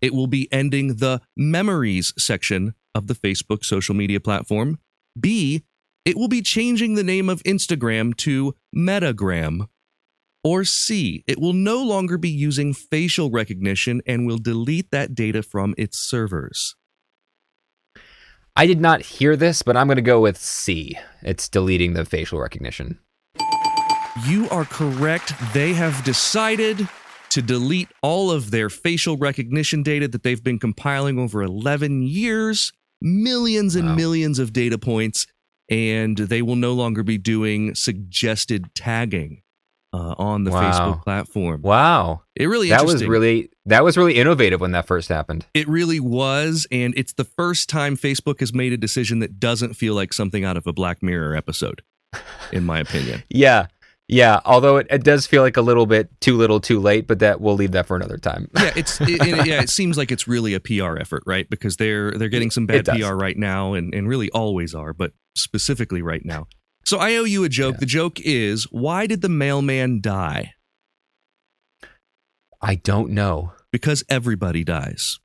it 0.00 0.14
will 0.14 0.26
be 0.26 0.50
ending 0.52 0.96
the 0.96 1.20
memories 1.36 2.12
section 2.18 2.74
of 2.94 3.06
the 3.06 3.14
Facebook 3.14 3.64
social 3.64 3.94
media 3.94 4.20
platform. 4.20 4.78
B, 5.20 5.64
it 6.04 6.16
will 6.16 6.28
be 6.28 6.42
changing 6.42 6.94
the 6.94 7.04
name 7.04 7.28
of 7.28 7.42
Instagram 7.42 8.16
to 8.18 8.54
Metagram. 8.74 9.68
Or 10.44 10.64
C, 10.64 11.24
it 11.26 11.40
will 11.40 11.52
no 11.52 11.82
longer 11.82 12.16
be 12.16 12.30
using 12.30 12.72
facial 12.72 13.30
recognition 13.30 14.00
and 14.06 14.26
will 14.26 14.38
delete 14.38 14.90
that 14.90 15.14
data 15.14 15.42
from 15.42 15.74
its 15.76 15.98
servers. 15.98 16.76
I 18.56 18.66
did 18.66 18.80
not 18.80 19.02
hear 19.02 19.36
this, 19.36 19.62
but 19.62 19.76
I'm 19.76 19.86
going 19.86 19.96
to 19.96 20.02
go 20.02 20.20
with 20.20 20.36
C. 20.36 20.98
It's 21.22 21.48
deleting 21.48 21.92
the 21.92 22.04
facial 22.04 22.40
recognition. 22.40 22.98
You 24.26 24.48
are 24.50 24.64
correct. 24.64 25.32
They 25.52 25.74
have 25.74 26.02
decided 26.02 26.88
to 27.30 27.42
delete 27.42 27.88
all 28.02 28.30
of 28.30 28.50
their 28.50 28.68
facial 28.68 29.16
recognition 29.16 29.82
data 29.82 30.08
that 30.08 30.22
they've 30.22 30.42
been 30.42 30.58
compiling 30.58 31.18
over 31.18 31.42
11 31.42 32.02
years, 32.02 32.72
millions 33.00 33.74
and 33.76 33.88
Wow. 33.90 33.94
millions 33.94 34.38
of 34.38 34.52
data 34.52 34.78
points, 34.78 35.26
and 35.70 36.16
they 36.16 36.42
will 36.42 36.56
no 36.56 36.72
longer 36.72 37.02
be 37.02 37.18
doing 37.18 37.74
suggested 37.74 38.74
tagging 38.74 39.42
uh, 39.92 40.14
on 40.18 40.44
the 40.44 40.50
Wow. 40.50 40.70
Facebook 40.70 41.02
platform. 41.02 41.62
Wow. 41.62 42.22
It 42.36 42.46
really 42.46 42.68
That 42.68 42.84
was 42.84 43.04
really 43.04 43.50
that 43.66 43.84
was 43.84 43.96
really 43.96 44.14
innovative 44.16 44.60
when 44.60 44.72
that 44.72 44.86
first 44.86 45.08
happened. 45.08 45.46
It 45.54 45.66
really 45.68 46.00
was, 46.00 46.66
and 46.70 46.94
it's 46.96 47.12
the 47.14 47.24
first 47.24 47.68
time 47.68 47.96
Facebook 47.96 48.40
has 48.40 48.52
made 48.54 48.72
a 48.72 48.76
decision 48.78 49.18
that 49.20 49.38
doesn't 49.40 49.74
feel 49.74 49.94
like 49.94 50.12
something 50.12 50.44
out 50.44 50.56
of 50.56 50.66
a 50.66 50.72
Black 50.72 51.02
Mirror 51.02 51.36
episode, 51.36 51.82
in 52.52 52.64
my 52.64 52.78
opinion. 52.80 53.22
Yeah. 53.30 53.66
Yeah, 54.10 54.40
although 54.46 54.78
it, 54.78 54.86
it 54.88 55.04
does 55.04 55.26
feel 55.26 55.42
like 55.42 55.58
a 55.58 55.60
little 55.62 55.84
bit 55.84 56.08
too 56.22 56.36
little 56.38 56.60
too 56.60 56.80
late, 56.80 57.06
but 57.06 57.18
that 57.18 57.42
we'll 57.42 57.56
leave 57.56 57.72
that 57.72 57.86
for 57.86 57.94
another 57.94 58.16
time. 58.16 58.48
yeah, 58.56 58.72
it's 58.76 58.98
it, 59.02 59.10
it- 59.20 59.46
yeah. 59.46 59.60
It 59.60 59.68
seems 59.68 59.98
like 59.98 60.10
it's 60.10 60.26
really 60.26 60.54
a 60.54 60.60
PR 60.60 60.96
effort, 60.98 61.22
right? 61.26 61.48
Because 61.50 61.76
they're 61.76 62.12
they're 62.12 62.30
getting 62.30 62.50
some 62.50 62.64
bad. 62.66 62.86
PR 62.86 63.14
right 63.14 63.36
now, 63.36 63.74
and 63.74 63.92
and 63.94 64.08
really 64.08 64.30
always 64.30 64.74
are, 64.74 64.92
but 64.94 65.12
specifically 65.36 66.00
right 66.00 66.24
now. 66.24 66.46
So 66.86 66.98
I 66.98 67.16
owe 67.16 67.24
you 67.24 67.44
a 67.44 67.50
joke. 67.50 67.74
Yeah. 67.74 67.80
The 67.80 67.86
joke 67.86 68.18
is, 68.20 68.64
why 68.70 69.06
did 69.06 69.20
the 69.20 69.28
mailman 69.28 70.00
die? 70.00 70.54
I 72.62 72.76
don't 72.76 73.10
know. 73.10 73.52
Because 73.70 74.02
everybody 74.08 74.64
dies. 74.64 75.18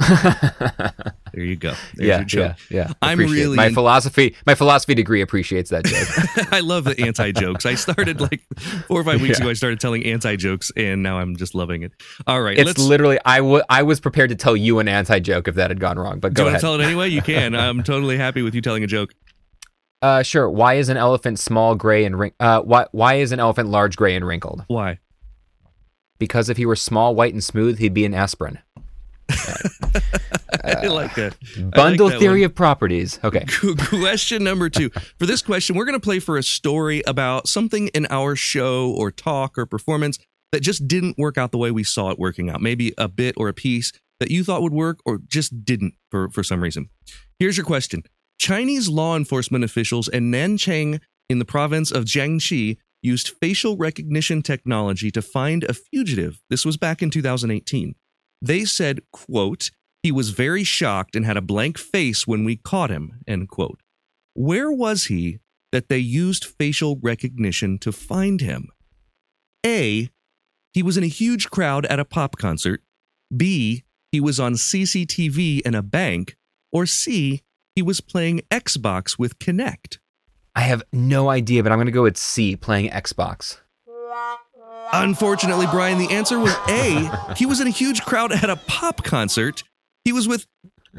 There 0.00 1.42
you 1.44 1.56
go. 1.56 1.74
There's 1.94 2.08
yeah, 2.08 2.16
your 2.18 2.24
joke. 2.24 2.56
yeah, 2.70 2.86
yeah. 2.88 2.92
I'm 3.02 3.18
really 3.18 3.56
my 3.56 3.66
in- 3.66 3.74
philosophy. 3.74 4.36
My 4.46 4.54
philosophy 4.54 4.94
degree 4.94 5.20
appreciates 5.20 5.70
that 5.70 5.84
joke. 5.84 6.48
I 6.52 6.60
love 6.60 6.84
the 6.84 7.00
anti 7.00 7.32
jokes. 7.32 7.66
I 7.66 7.74
started 7.74 8.20
like 8.20 8.40
four 8.86 9.00
or 9.00 9.04
five 9.04 9.20
weeks 9.20 9.38
Yeah. 9.38 9.44
ago. 9.44 9.50
I 9.50 9.54
started 9.54 9.80
telling 9.80 10.04
anti 10.06 10.36
jokes, 10.36 10.70
and 10.76 11.02
now 11.02 11.18
I'm 11.18 11.36
just 11.36 11.54
loving 11.54 11.82
it. 11.82 11.92
All 12.26 12.40
right, 12.42 12.56
it's 12.58 12.78
literally 12.78 13.18
I 13.24 13.40
wa- 13.40 13.64
I 13.68 13.82
was 13.82 14.00
prepared 14.00 14.30
to 14.30 14.36
tell 14.36 14.56
you 14.56 14.78
an 14.78 14.88
anti 14.88 15.18
joke 15.20 15.48
if 15.48 15.54
that 15.56 15.70
had 15.70 15.80
gone 15.80 15.98
wrong, 15.98 16.20
but 16.20 16.34
do 16.34 16.42
go 16.42 16.42
you 16.44 16.50
want 16.52 16.60
to 16.60 16.60
tell 16.60 16.74
it 16.80 16.84
anyway? 16.84 17.08
You 17.08 17.22
can. 17.22 17.54
I'm 17.56 17.82
totally 17.82 18.16
happy 18.16 18.42
with 18.42 18.54
you 18.54 18.60
telling 18.60 18.84
a 18.84 18.88
joke. 18.88 19.14
uh, 20.02 20.22
sure. 20.22 20.48
Why 20.50 20.74
is 20.74 20.88
an 20.88 20.96
elephant 20.96 21.38
small, 21.38 21.74
gray, 21.74 22.04
and 22.04 22.18
wrin- 22.18 22.32
uh, 22.40 22.60
why 22.60 22.86
why 22.92 23.14
is 23.14 23.32
an 23.32 23.40
elephant 23.40 23.68
large, 23.70 23.96
gray, 23.96 24.14
and 24.14 24.26
wrinkled? 24.26 24.64
Why? 24.68 24.98
Because 26.18 26.48
if 26.48 26.56
he 26.56 26.66
were 26.66 26.76
small, 26.76 27.14
white, 27.14 27.32
and 27.32 27.42
smooth, 27.42 27.78
he'd 27.78 27.92
be 27.94 28.04
an 28.04 28.14
aspirin. 28.14 28.58
I 30.64 30.86
like 30.86 31.14
that. 31.14 31.36
Bundle 31.74 32.08
that 32.08 32.18
theory 32.18 32.40
one. 32.40 32.46
of 32.46 32.54
properties. 32.54 33.18
Okay. 33.24 33.44
question 33.88 34.44
number 34.44 34.68
two. 34.68 34.90
For 35.18 35.26
this 35.26 35.42
question, 35.42 35.76
we're 35.76 35.84
going 35.84 35.98
to 35.98 36.04
play 36.04 36.18
for 36.18 36.36
a 36.36 36.42
story 36.42 37.02
about 37.06 37.48
something 37.48 37.88
in 37.88 38.06
our 38.10 38.36
show 38.36 38.90
or 38.90 39.10
talk 39.10 39.58
or 39.58 39.66
performance 39.66 40.18
that 40.52 40.60
just 40.60 40.86
didn't 40.86 41.18
work 41.18 41.36
out 41.36 41.52
the 41.52 41.58
way 41.58 41.70
we 41.70 41.84
saw 41.84 42.10
it 42.10 42.18
working 42.18 42.48
out. 42.50 42.60
Maybe 42.60 42.94
a 42.96 43.08
bit 43.08 43.34
or 43.36 43.48
a 43.48 43.54
piece 43.54 43.92
that 44.20 44.30
you 44.30 44.44
thought 44.44 44.62
would 44.62 44.72
work 44.72 45.00
or 45.04 45.18
just 45.26 45.64
didn't 45.64 45.94
for, 46.10 46.30
for 46.30 46.42
some 46.42 46.62
reason. 46.62 46.88
Here's 47.38 47.56
your 47.56 47.66
question 47.66 48.04
Chinese 48.38 48.88
law 48.88 49.16
enforcement 49.16 49.64
officials 49.64 50.08
in 50.08 50.30
Nanchang 50.30 51.00
in 51.28 51.38
the 51.38 51.44
province 51.44 51.90
of 51.90 52.04
Jiangxi 52.04 52.76
used 53.02 53.32
facial 53.40 53.76
recognition 53.76 54.42
technology 54.42 55.10
to 55.10 55.20
find 55.20 55.64
a 55.64 55.74
fugitive. 55.74 56.40
This 56.48 56.64
was 56.64 56.76
back 56.76 57.02
in 57.02 57.10
2018. 57.10 57.94
They 58.44 58.66
said, 58.66 59.00
quote, 59.10 59.70
he 60.02 60.12
was 60.12 60.28
very 60.28 60.64
shocked 60.64 61.16
and 61.16 61.24
had 61.24 61.38
a 61.38 61.40
blank 61.40 61.78
face 61.78 62.26
when 62.26 62.44
we 62.44 62.56
caught 62.56 62.90
him, 62.90 63.20
end 63.26 63.48
quote. 63.48 63.80
Where 64.34 64.70
was 64.70 65.06
he 65.06 65.38
that 65.72 65.88
they 65.88 65.96
used 65.96 66.44
facial 66.44 66.98
recognition 67.00 67.78
to 67.78 67.90
find 67.90 68.42
him? 68.42 68.68
A. 69.64 70.10
He 70.74 70.82
was 70.82 70.98
in 70.98 71.04
a 71.04 71.08
huge 71.08 71.48
crowd 71.48 71.86
at 71.86 71.98
a 71.98 72.04
pop 72.04 72.36
concert. 72.36 72.82
B. 73.34 73.84
He 74.12 74.20
was 74.20 74.38
on 74.38 74.54
CCTV 74.54 75.62
in 75.62 75.74
a 75.74 75.82
bank. 75.82 76.36
Or 76.70 76.84
C. 76.84 77.40
He 77.74 77.80
was 77.80 78.02
playing 78.02 78.42
Xbox 78.50 79.18
with 79.18 79.38
Kinect. 79.38 80.00
I 80.54 80.60
have 80.60 80.82
no 80.92 81.30
idea, 81.30 81.62
but 81.62 81.72
I'm 81.72 81.78
going 81.78 81.86
to 81.86 81.92
go 81.92 82.02
with 82.02 82.18
C, 82.18 82.56
playing 82.56 82.90
Xbox. 82.90 83.60
Unfortunately, 84.92 85.66
Brian, 85.70 85.98
the 85.98 86.10
answer 86.10 86.38
was 86.38 86.54
A. 86.68 87.34
He 87.36 87.46
was 87.46 87.60
in 87.60 87.66
a 87.66 87.70
huge 87.70 88.02
crowd 88.02 88.32
at 88.32 88.50
a 88.50 88.56
pop 88.56 89.04
concert. 89.04 89.62
He 90.04 90.12
was 90.12 90.28
with 90.28 90.46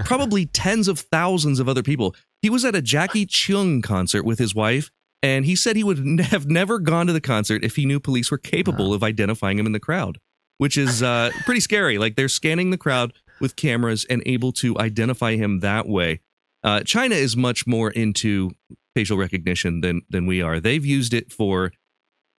probably 0.03 0.45
tens 0.45 0.87
of 0.87 0.99
thousands 0.99 1.59
of 1.59 1.69
other 1.69 1.83
people. 1.83 2.15
He 2.41 2.49
was 2.49 2.65
at 2.65 2.75
a 2.75 2.81
Jacky 2.81 3.25
Cheung 3.25 3.81
concert 3.83 4.23
with 4.23 4.39
his 4.39 4.53
wife, 4.53 4.91
and 5.23 5.45
he 5.45 5.55
said 5.55 5.75
he 5.75 5.83
would 5.83 5.99
n- 5.99 6.17
have 6.19 6.47
never 6.47 6.79
gone 6.79 7.07
to 7.07 7.13
the 7.13 7.21
concert 7.21 7.63
if 7.63 7.75
he 7.75 7.85
knew 7.85 7.99
police 7.99 8.31
were 8.31 8.37
capable 8.37 8.93
of 8.93 9.03
identifying 9.03 9.57
him 9.59 9.65
in 9.65 9.71
the 9.71 9.79
crowd, 9.79 10.19
which 10.57 10.77
is 10.77 11.01
uh, 11.01 11.31
pretty 11.45 11.61
scary. 11.61 11.97
Like 11.97 12.15
they're 12.15 12.27
scanning 12.27 12.71
the 12.71 12.77
crowd 12.77 13.13
with 13.39 13.55
cameras 13.55 14.05
and 14.09 14.23
able 14.25 14.51
to 14.53 14.77
identify 14.77 15.35
him 15.35 15.59
that 15.59 15.87
way. 15.87 16.21
Uh, 16.63 16.81
China 16.81 17.15
is 17.15 17.37
much 17.37 17.67
more 17.67 17.91
into 17.91 18.51
facial 18.95 19.17
recognition 19.17 19.81
than 19.81 20.01
than 20.09 20.25
we 20.25 20.41
are. 20.41 20.59
They've 20.59 20.85
used 20.85 21.13
it 21.13 21.31
for 21.31 21.71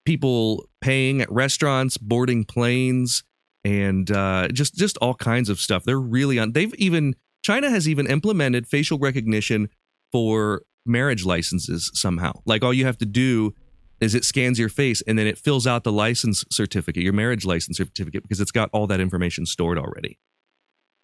people 0.06 0.68
paying 0.80 1.20
at 1.20 1.30
restaurants, 1.30 1.98
boarding 1.98 2.44
planes, 2.44 3.22
and 3.64 4.10
uh, 4.10 4.48
just 4.48 4.74
just 4.74 4.96
all 4.98 5.14
kinds 5.14 5.50
of 5.50 5.60
stuff. 5.60 5.84
They're 5.84 6.00
really 6.00 6.38
on. 6.38 6.52
They've 6.52 6.74
even 6.76 7.14
China 7.42 7.68
has 7.68 7.88
even 7.88 8.06
implemented 8.06 8.66
facial 8.66 8.98
recognition 8.98 9.68
for 10.12 10.62
marriage 10.86 11.24
licenses 11.24 11.90
somehow. 11.92 12.32
Like 12.46 12.64
all 12.64 12.72
you 12.72 12.86
have 12.86 12.98
to 12.98 13.06
do 13.06 13.54
is 14.00 14.14
it 14.14 14.24
scans 14.24 14.58
your 14.58 14.68
face 14.68 15.02
and 15.06 15.18
then 15.18 15.26
it 15.26 15.38
fills 15.38 15.66
out 15.66 15.84
the 15.84 15.92
license 15.92 16.44
certificate, 16.50 17.02
your 17.02 17.12
marriage 17.12 17.44
license 17.44 17.78
certificate, 17.78 18.22
because 18.22 18.40
it's 18.40 18.50
got 18.50 18.68
all 18.72 18.86
that 18.86 19.00
information 19.00 19.46
stored 19.46 19.78
already. 19.78 20.18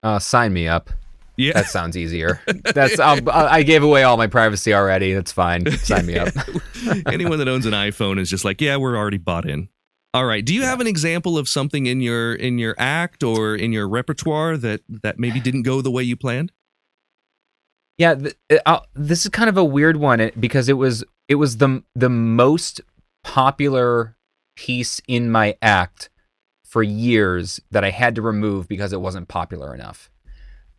Uh, 0.03 0.19
sign 0.19 0.53
me 0.53 0.69
up. 0.69 0.91
Yeah. 1.37 1.55
That 1.55 1.67
sounds 1.67 1.97
easier. 1.97 2.41
That's 2.75 2.99
I'll, 3.01 3.29
I 3.31 3.63
gave 3.63 3.83
away 3.83 4.03
all 4.03 4.17
my 4.17 4.27
privacy 4.27 4.75
already. 4.75 5.15
That's 5.15 5.33
fine. 5.33 5.71
Sign 5.79 6.07
me 6.07 6.19
up. 6.19 6.29
Anyone 7.07 7.39
that 7.39 7.49
owns 7.49 7.67
an 7.67 7.73
iPhone 7.73 8.19
is 8.19 8.29
just 8.29 8.45
like, 8.45 8.61
yeah, 8.61 8.77
we're 8.77 8.97
already 8.97 9.19
bought 9.19 9.49
in. 9.49 9.69
All 10.15 10.27
right. 10.27 10.45
Do 10.45 10.55
you 10.55 10.63
have 10.63 10.81
an 10.81 10.87
example 10.87 11.39
of 11.39 11.49
something 11.49 11.87
in 11.87 12.03
your 12.03 12.35
in 12.35 12.59
your 12.59 12.75
act 12.79 13.23
or 13.23 13.55
in 13.57 13.73
your 13.73 13.89
repertoire 13.89 14.59
that 14.59 14.83
that 14.89 15.19
maybe 15.19 15.41
didn't 15.41 15.63
go 15.63 15.81
the 15.81 15.91
way 15.91 16.03
you 16.03 16.17
planned? 16.17 16.53
Yeah, 17.97 18.15
th- 18.15 18.37
uh, 18.67 18.81
this 18.95 19.25
is 19.25 19.31
kind 19.31 19.49
of 19.49 19.57
a 19.57 19.65
weird 19.65 19.97
one 19.97 20.31
because 20.39 20.69
it 20.69 20.75
was 20.75 21.03
it 21.29 21.37
was 21.37 21.59
the 21.59 21.83
the 21.95 22.11
most 22.11 22.83
popular 23.25 24.17
piece 24.55 25.01
in 25.09 25.31
my 25.31 25.57
act 25.63 26.11
for 26.65 26.83
years 26.83 27.61
that 27.71 27.85
I 27.85 27.91
had 27.91 28.15
to 28.17 28.23
remove 28.23 28.69
because 28.69 28.93
it 28.93 29.01
wasn't 29.01 29.29
popular 29.29 29.75
enough. 29.75 30.11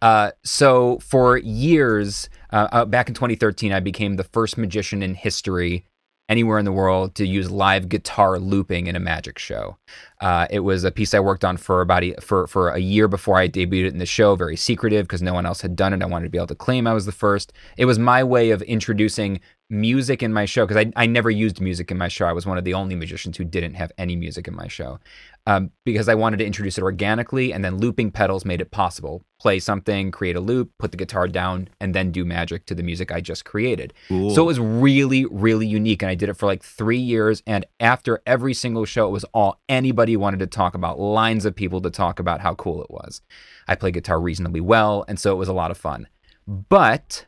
Uh, 0.04 0.32
so 0.44 1.00
for 1.00 1.38
years, 1.38 2.30
uh, 2.52 2.68
uh, 2.74 2.84
back 2.84 3.08
in 3.08 3.14
2013, 3.14 3.72
I 3.72 3.80
became 3.80 4.18
the 4.18 4.26
first 4.26 4.58
magician 4.58 5.02
in 5.02 5.16
history 5.16 5.86
anywhere 6.28 6.60
in 6.60 6.66
the 6.66 6.74
world 6.74 7.16
to 7.16 7.26
use 7.26 7.50
live 7.50 7.88
guitar 7.88 8.38
looping 8.38 8.88
in 8.88 8.98
a 8.98 9.00
magic 9.00 9.40
show. 9.40 9.78
Uh, 10.20 10.46
it 10.50 10.60
was 10.60 10.84
a 10.84 10.92
piece 10.92 11.14
I 11.14 11.22
worked 11.22 11.46
on 11.46 11.56
for 11.56 11.80
about 11.80 12.04
a, 12.04 12.16
for 12.20 12.48
for 12.48 12.68
a 12.70 12.80
year 12.80 13.08
before 13.08 13.38
I 13.38 13.48
debuted 13.48 13.86
it 13.86 13.94
in 13.94 14.00
the 14.00 14.06
show. 14.06 14.36
Very 14.36 14.58
secretive 14.58 15.06
because 15.08 15.22
no 15.22 15.34
one 15.34 15.46
else 15.46 15.62
had 15.62 15.74
done 15.74 15.94
it. 15.94 16.04
I 16.04 16.06
wanted 16.06 16.26
to 16.26 16.30
be 16.32 16.38
able 16.38 16.48
to 16.48 16.56
claim 16.56 16.86
I 16.86 16.94
was 16.94 17.06
the 17.06 17.14
first. 17.14 17.54
It 17.78 17.86
was 17.86 17.98
my 17.98 18.26
way 18.26 18.50
of 18.50 18.62
introducing 18.64 19.40
music 19.74 20.24
in 20.24 20.32
my 20.32 20.46
show 20.46 20.66
because 20.66 20.86
I, 20.86 20.92
I 20.96 21.06
never 21.08 21.30
used 21.30 21.60
music 21.60 21.92
in 21.92 21.98
my 21.98 22.08
show. 22.08 22.26
I 22.26 22.34
was 22.34 22.46
one 22.46 22.58
of 22.58 22.64
the 22.64 22.74
only 22.74 22.96
magicians 22.96 23.36
who 23.38 23.44
didn't 23.44 23.74
have 23.74 23.92
any 23.98 24.16
music 24.16 24.48
in 24.48 24.56
my 24.56 24.68
show 24.68 25.00
um, 25.46 25.72
because 25.84 26.08
I 26.08 26.16
wanted 26.16 26.38
to 26.38 26.46
introduce 26.46 26.78
it 26.78 26.84
organically, 26.84 27.52
and 27.52 27.66
then 27.66 27.78
looping 27.78 28.12
pedals 28.12 28.46
made 28.46 28.62
it 28.62 28.72
possible. 28.72 29.24
Play 29.42 29.60
something, 29.60 30.10
create 30.10 30.38
a 30.38 30.40
loop, 30.40 30.72
put 30.80 30.92
the 30.92 30.98
guitar 30.98 31.28
down, 31.28 31.68
and 31.82 31.94
then 31.94 32.12
do 32.12 32.24
magic 32.24 32.66
to 32.68 32.76
the 32.76 32.84
music 32.84 33.12
I 33.12 33.20
just 33.20 33.44
created. 33.44 33.94
So 34.34 34.44
it 34.44 34.46
was 34.46 34.60
really, 34.60 35.26
really 35.26 35.68
unique, 35.68 36.02
and 36.02 36.10
I 36.10 36.16
did 36.16 36.30
it 36.30 36.38
for 36.38 36.46
like 36.46 36.64
three 36.64 36.98
years. 36.98 37.44
And 37.46 37.66
after 37.82 38.22
every 38.26 38.54
single 38.54 38.86
show, 38.86 39.08
it 39.08 39.12
was 39.12 39.26
all 39.34 39.60
anybody 39.68 40.16
wanted 40.16 40.40
to 40.40 40.48
talk 40.48 40.76
about. 40.76 41.00
Lines 41.00 41.46
of 41.46 41.56
people 41.56 41.82
to 41.82 41.90
talk 41.90 42.20
about 42.20 42.40
how 42.40 42.56
cool 42.56 42.82
it 42.82 42.90
was. 42.90 43.22
I 43.68 43.76
play 43.76 43.92
guitar 43.92 44.22
reasonably 44.22 44.62
well, 44.62 45.04
and 45.10 45.20
so 45.20 45.34
it 45.34 45.38
was 45.38 45.50
a 45.50 45.54
lot 45.54 45.72
of 45.72 45.78
fun. 45.78 46.08
But 46.48 47.26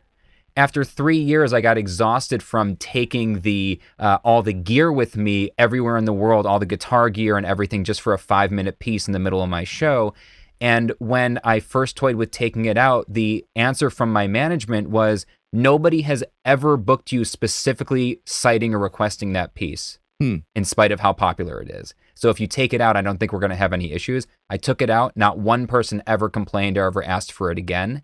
after 0.56 0.84
three 0.84 1.18
years, 1.18 1.54
I 1.54 1.62
got 1.62 1.78
exhausted 1.78 2.42
from 2.42 2.76
taking 2.78 3.42
the 3.42 3.80
uh, 4.00 4.20
all 4.24 4.42
the 4.42 4.54
gear 4.54 4.92
with 4.92 5.18
me 5.18 5.52
everywhere 5.58 5.98
in 5.98 6.06
the 6.06 6.14
world, 6.14 6.46
all 6.46 6.60
the 6.60 6.66
guitar 6.66 7.10
gear 7.10 7.38
and 7.38 7.46
everything, 7.46 7.84
just 7.84 8.02
for 8.02 8.14
a 8.14 8.20
five 8.20 8.52
minute 8.52 8.80
piece 8.80 9.08
in 9.08 9.14
the 9.14 9.20
middle 9.20 9.42
of 9.42 9.50
my 9.50 9.64
show. 9.64 10.14
And 10.62 10.94
when 11.00 11.40
I 11.44 11.60
first 11.60 11.98
toyed 11.98 12.16
with 12.16 12.32
taking 12.32 12.66
it 12.66 12.78
out, 12.78 13.06
the 13.10 13.46
answer 13.56 13.90
from 13.90 14.14
my 14.14 14.28
management 14.28 14.90
was 14.90 15.26
nobody 15.52 16.02
has 16.02 16.24
ever 16.46 16.78
booked 16.78 17.12
you 17.12 17.26
specifically 17.26 18.22
citing 18.26 18.74
or 18.74 18.80
requesting 18.80 19.34
that 19.34 19.54
piece, 19.54 20.00
Hmm. 20.22 20.38
in 20.56 20.64
spite 20.64 20.94
of 20.94 21.02
how 21.02 21.12
popular 21.12 21.62
it 21.62 21.70
is. 21.70 21.94
So 22.14 22.30
if 22.30 22.40
you 22.40 22.48
take 22.48 22.74
it 22.74 22.80
out, 22.80 22.96
I 22.96 23.02
don't 23.02 23.20
think 23.20 23.34
we're 23.34 23.40
going 23.40 23.50
to 23.50 23.56
have 23.58 23.74
any 23.74 23.92
issues. 23.92 24.28
I 24.50 24.56
took 24.56 24.82
it 24.82 24.90
out. 24.90 25.12
Not 25.18 25.38
one 25.38 25.68
person 25.68 26.02
ever 26.08 26.30
complained 26.30 26.78
or 26.78 26.86
ever 26.86 27.04
asked 27.04 27.34
for 27.34 27.52
it 27.52 27.58
again. 27.58 28.04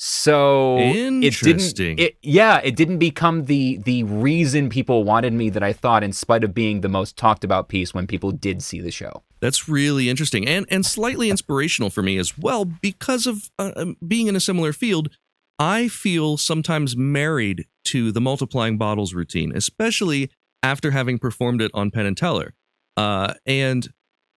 So 0.00 0.78
it 0.78 1.34
didn't. 1.42 1.98
It, 1.98 2.18
yeah, 2.22 2.60
it 2.62 2.76
didn't 2.76 2.98
become 2.98 3.46
the 3.46 3.78
the 3.78 4.04
reason 4.04 4.68
people 4.68 5.02
wanted 5.02 5.32
me 5.32 5.50
that 5.50 5.62
I 5.62 5.72
thought, 5.72 6.04
in 6.04 6.12
spite 6.12 6.44
of 6.44 6.54
being 6.54 6.82
the 6.82 6.88
most 6.88 7.16
talked 7.16 7.42
about 7.42 7.68
piece 7.68 7.92
when 7.92 8.06
people 8.06 8.30
did 8.30 8.62
see 8.62 8.80
the 8.80 8.92
show. 8.92 9.24
That's 9.40 9.68
really 9.68 10.08
interesting 10.08 10.46
and 10.46 10.66
and 10.70 10.86
slightly 10.86 11.30
inspirational 11.30 11.90
for 11.90 12.02
me 12.02 12.16
as 12.16 12.38
well 12.38 12.64
because 12.64 13.26
of 13.26 13.50
uh, 13.58 13.72
um, 13.74 13.96
being 14.06 14.28
in 14.28 14.36
a 14.36 14.40
similar 14.40 14.72
field. 14.72 15.10
I 15.58 15.88
feel 15.88 16.36
sometimes 16.36 16.96
married 16.96 17.66
to 17.86 18.12
the 18.12 18.20
multiplying 18.20 18.78
bottles 18.78 19.12
routine, 19.14 19.50
especially 19.56 20.30
after 20.62 20.92
having 20.92 21.18
performed 21.18 21.60
it 21.60 21.72
on 21.74 21.90
Penn 21.90 22.06
and 22.06 22.16
Teller. 22.16 22.54
Uh, 22.96 23.34
and 23.46 23.88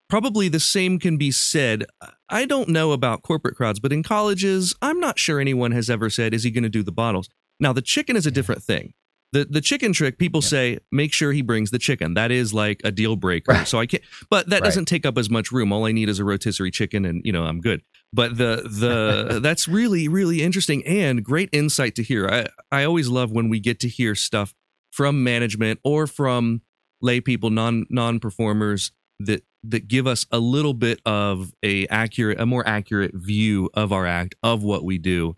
probably 0.08 0.48
the 0.48 0.60
same 0.60 0.98
can 0.98 1.16
be 1.16 1.30
said. 1.30 1.84
I 2.32 2.46
don't 2.46 2.68
know 2.68 2.92
about 2.92 3.22
corporate 3.22 3.56
crowds, 3.56 3.78
but 3.80 3.92
in 3.92 4.02
colleges, 4.02 4.74
I'm 4.82 4.98
not 4.98 5.18
sure 5.18 5.38
anyone 5.40 5.72
has 5.72 5.88
ever 5.90 6.10
said, 6.10 6.32
"Is 6.34 6.42
he 6.44 6.50
going 6.50 6.64
to 6.64 6.70
do 6.70 6.82
the 6.82 6.92
bottles?" 6.92 7.28
Now, 7.60 7.72
the 7.72 7.82
chicken 7.82 8.16
is 8.16 8.26
a 8.26 8.30
different 8.30 8.62
thing. 8.62 8.94
The 9.32 9.44
the 9.44 9.60
chicken 9.62 9.92
trick, 9.94 10.18
people 10.18 10.42
say, 10.42 10.78
make 10.90 11.12
sure 11.12 11.32
he 11.32 11.40
brings 11.40 11.70
the 11.70 11.78
chicken. 11.78 12.14
That 12.14 12.30
is 12.30 12.52
like 12.52 12.80
a 12.84 12.90
deal 12.90 13.16
breaker. 13.16 13.52
Right. 13.52 13.66
So 13.66 13.78
I 13.78 13.86
can't. 13.86 14.02
But 14.28 14.48
that 14.50 14.56
Right. 14.60 14.64
doesn't 14.64 14.86
take 14.86 15.06
up 15.06 15.16
as 15.16 15.30
much 15.30 15.50
room. 15.50 15.72
All 15.72 15.86
I 15.86 15.92
need 15.92 16.08
is 16.10 16.18
a 16.18 16.24
rotisserie 16.24 16.70
chicken, 16.70 17.04
and 17.06 17.22
you 17.24 17.32
know 17.32 17.44
I'm 17.44 17.60
good. 17.60 17.80
But 18.12 18.36
the 18.36 18.62
the 18.68 19.40
that's 19.42 19.66
really 19.68 20.06
really 20.08 20.42
interesting 20.42 20.84
and 20.86 21.24
great 21.24 21.48
insight 21.52 21.94
to 21.96 22.02
hear. 22.02 22.28
I 22.28 22.46
I 22.70 22.84
always 22.84 23.08
love 23.08 23.30
when 23.30 23.48
we 23.48 23.58
get 23.58 23.80
to 23.80 23.88
hear 23.88 24.14
stuff 24.14 24.54
from 24.90 25.24
management 25.24 25.80
or 25.82 26.06
from 26.06 26.60
lay 27.00 27.20
people, 27.22 27.48
non 27.48 27.86
non 27.88 28.20
performers 28.20 28.92
that 29.18 29.44
that 29.64 29.88
give 29.88 30.06
us 30.06 30.26
a 30.30 30.38
little 30.38 30.74
bit 30.74 31.00
of 31.06 31.52
a 31.62 31.86
accurate, 31.86 32.40
a 32.40 32.46
more 32.46 32.66
accurate 32.66 33.14
view 33.14 33.70
of 33.74 33.92
our 33.92 34.06
act, 34.06 34.34
of 34.42 34.62
what 34.62 34.84
we 34.84 34.98
do. 34.98 35.36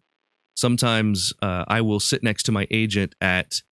Sometimes 0.57 1.33
uh, 1.43 1.65
I 1.69 1.81
will 1.81 2.01
sit 2.01 2.23
next 2.23 2.45
to 2.45 2.53
my 2.53 2.67
agent 2.71 3.15
at 3.21 3.63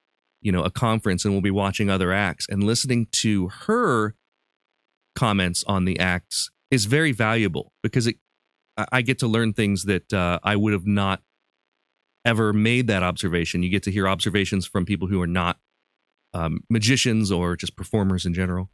you 0.41 0.53
know 0.53 0.63
a 0.63 0.71
conference 0.71 1.25
and 1.25 1.33
we'll 1.33 1.41
be 1.41 1.51
watching 1.51 1.89
other 1.89 2.13
acts 2.13 2.47
and 2.49 2.65
listening 2.65 3.07
to 3.13 3.49
her 3.67 4.15
comments 5.15 5.63
on 5.67 5.85
the 5.85 5.99
acts 5.99 6.51
is 6.71 6.87
very 6.87 7.13
valuable 7.13 7.73
because 7.83 8.07
it 8.07 8.17
I- 8.77 9.03
get 9.03 9.19
to 9.21 9.27
learn 9.27 9.53
things 9.53 9.85
that 9.85 10.13
uh, 10.13 10.39
I 10.43 10.57
would 10.57 10.73
have 10.73 10.87
not 10.87 11.21
ever 12.25 12.53
made 12.53 12.87
that 12.87 13.03
observation. 13.03 13.63
You 13.63 13.69
get 13.69 13.83
to 13.85 13.91
hear 13.91 14.09
observations 14.09 14.67
from 14.67 14.87
people 14.87 15.09
who 15.09 15.21
are 15.21 15.27
not 15.27 15.59
um, 16.33 16.61
magicians 16.71 17.31
or 17.31 17.57
just 17.57 17.77
performers 17.77 18.25
in 18.25 18.33
general. 18.33 18.71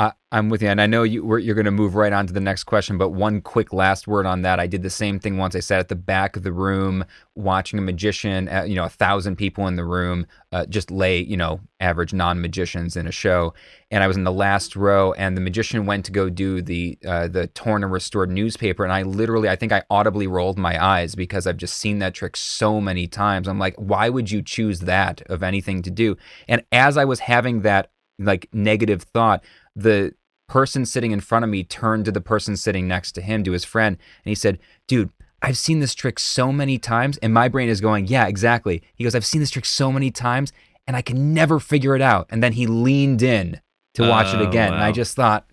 I, 0.00 0.12
I'm 0.32 0.48
with 0.48 0.62
you, 0.62 0.68
and 0.68 0.80
I 0.80 0.86
know 0.86 1.02
you, 1.02 1.36
you're 1.36 1.54
going 1.54 1.66
to 1.66 1.70
move 1.70 1.94
right 1.94 2.12
on 2.12 2.26
to 2.26 2.32
the 2.32 2.40
next 2.40 2.64
question. 2.64 2.96
But 2.96 3.10
one 3.10 3.42
quick 3.42 3.70
last 3.70 4.08
word 4.08 4.24
on 4.24 4.40
that: 4.42 4.58
I 4.58 4.66
did 4.66 4.82
the 4.82 4.88
same 4.88 5.20
thing 5.20 5.36
once. 5.36 5.54
I 5.54 5.60
sat 5.60 5.78
at 5.78 5.90
the 5.90 5.94
back 5.94 6.36
of 6.36 6.42
the 6.42 6.54
room 6.54 7.04
watching 7.34 7.78
a 7.78 7.82
magician. 7.82 8.48
Uh, 8.48 8.62
you 8.62 8.76
know, 8.76 8.84
a 8.84 8.88
thousand 8.88 9.36
people 9.36 9.66
in 9.66 9.76
the 9.76 9.84
room, 9.84 10.26
uh, 10.52 10.64
just 10.64 10.90
lay, 10.90 11.20
you 11.20 11.36
know, 11.36 11.60
average 11.80 12.14
non-magicians 12.14 12.96
in 12.96 13.06
a 13.06 13.12
show, 13.12 13.52
and 13.90 14.02
I 14.02 14.06
was 14.06 14.16
in 14.16 14.24
the 14.24 14.32
last 14.32 14.74
row. 14.74 15.12
And 15.12 15.36
the 15.36 15.42
magician 15.42 15.84
went 15.84 16.06
to 16.06 16.12
go 16.12 16.30
do 16.30 16.62
the 16.62 16.96
uh, 17.06 17.28
the 17.28 17.48
torn 17.48 17.84
and 17.84 17.92
restored 17.92 18.30
newspaper, 18.30 18.84
and 18.84 18.94
I 18.94 19.02
literally, 19.02 19.50
I 19.50 19.56
think 19.56 19.70
I 19.70 19.82
audibly 19.90 20.26
rolled 20.26 20.58
my 20.58 20.82
eyes 20.82 21.14
because 21.14 21.46
I've 21.46 21.58
just 21.58 21.76
seen 21.76 21.98
that 21.98 22.14
trick 22.14 22.38
so 22.38 22.80
many 22.80 23.06
times. 23.06 23.46
I'm 23.46 23.58
like, 23.58 23.74
why 23.76 24.08
would 24.08 24.30
you 24.30 24.40
choose 24.40 24.80
that 24.80 25.20
of 25.26 25.42
anything 25.42 25.82
to 25.82 25.90
do? 25.90 26.16
And 26.48 26.64
as 26.72 26.96
I 26.96 27.04
was 27.04 27.20
having 27.20 27.60
that 27.62 27.90
like 28.20 28.48
negative 28.52 29.02
thought 29.02 29.42
the 29.76 30.12
person 30.48 30.84
sitting 30.84 31.12
in 31.12 31.20
front 31.20 31.44
of 31.44 31.48
me 31.50 31.62
turned 31.62 32.04
to 32.04 32.10
the 32.12 32.20
person 32.20 32.56
sitting 32.56 32.88
next 32.88 33.12
to 33.12 33.20
him 33.22 33.44
to 33.44 33.52
his 33.52 33.64
friend 33.64 33.96
and 34.24 34.30
he 34.30 34.34
said 34.34 34.58
dude 34.88 35.10
i've 35.42 35.56
seen 35.56 35.78
this 35.78 35.94
trick 35.94 36.18
so 36.18 36.50
many 36.50 36.76
times 36.76 37.16
and 37.18 37.32
my 37.32 37.46
brain 37.46 37.68
is 37.68 37.80
going 37.80 38.04
yeah 38.08 38.26
exactly 38.26 38.82
he 38.96 39.04
goes 39.04 39.14
i've 39.14 39.24
seen 39.24 39.40
this 39.40 39.50
trick 39.50 39.64
so 39.64 39.92
many 39.92 40.10
times 40.10 40.52
and 40.88 40.96
i 40.96 41.02
can 41.02 41.32
never 41.32 41.60
figure 41.60 41.94
it 41.94 42.02
out 42.02 42.26
and 42.30 42.42
then 42.42 42.52
he 42.52 42.66
leaned 42.66 43.22
in 43.22 43.60
to 43.94 44.02
watch 44.08 44.34
it 44.34 44.40
Oh, 44.40 44.48
again 44.48 44.72
and 44.74 44.82
i 44.82 44.90
just 44.90 45.14
thought 45.14 45.46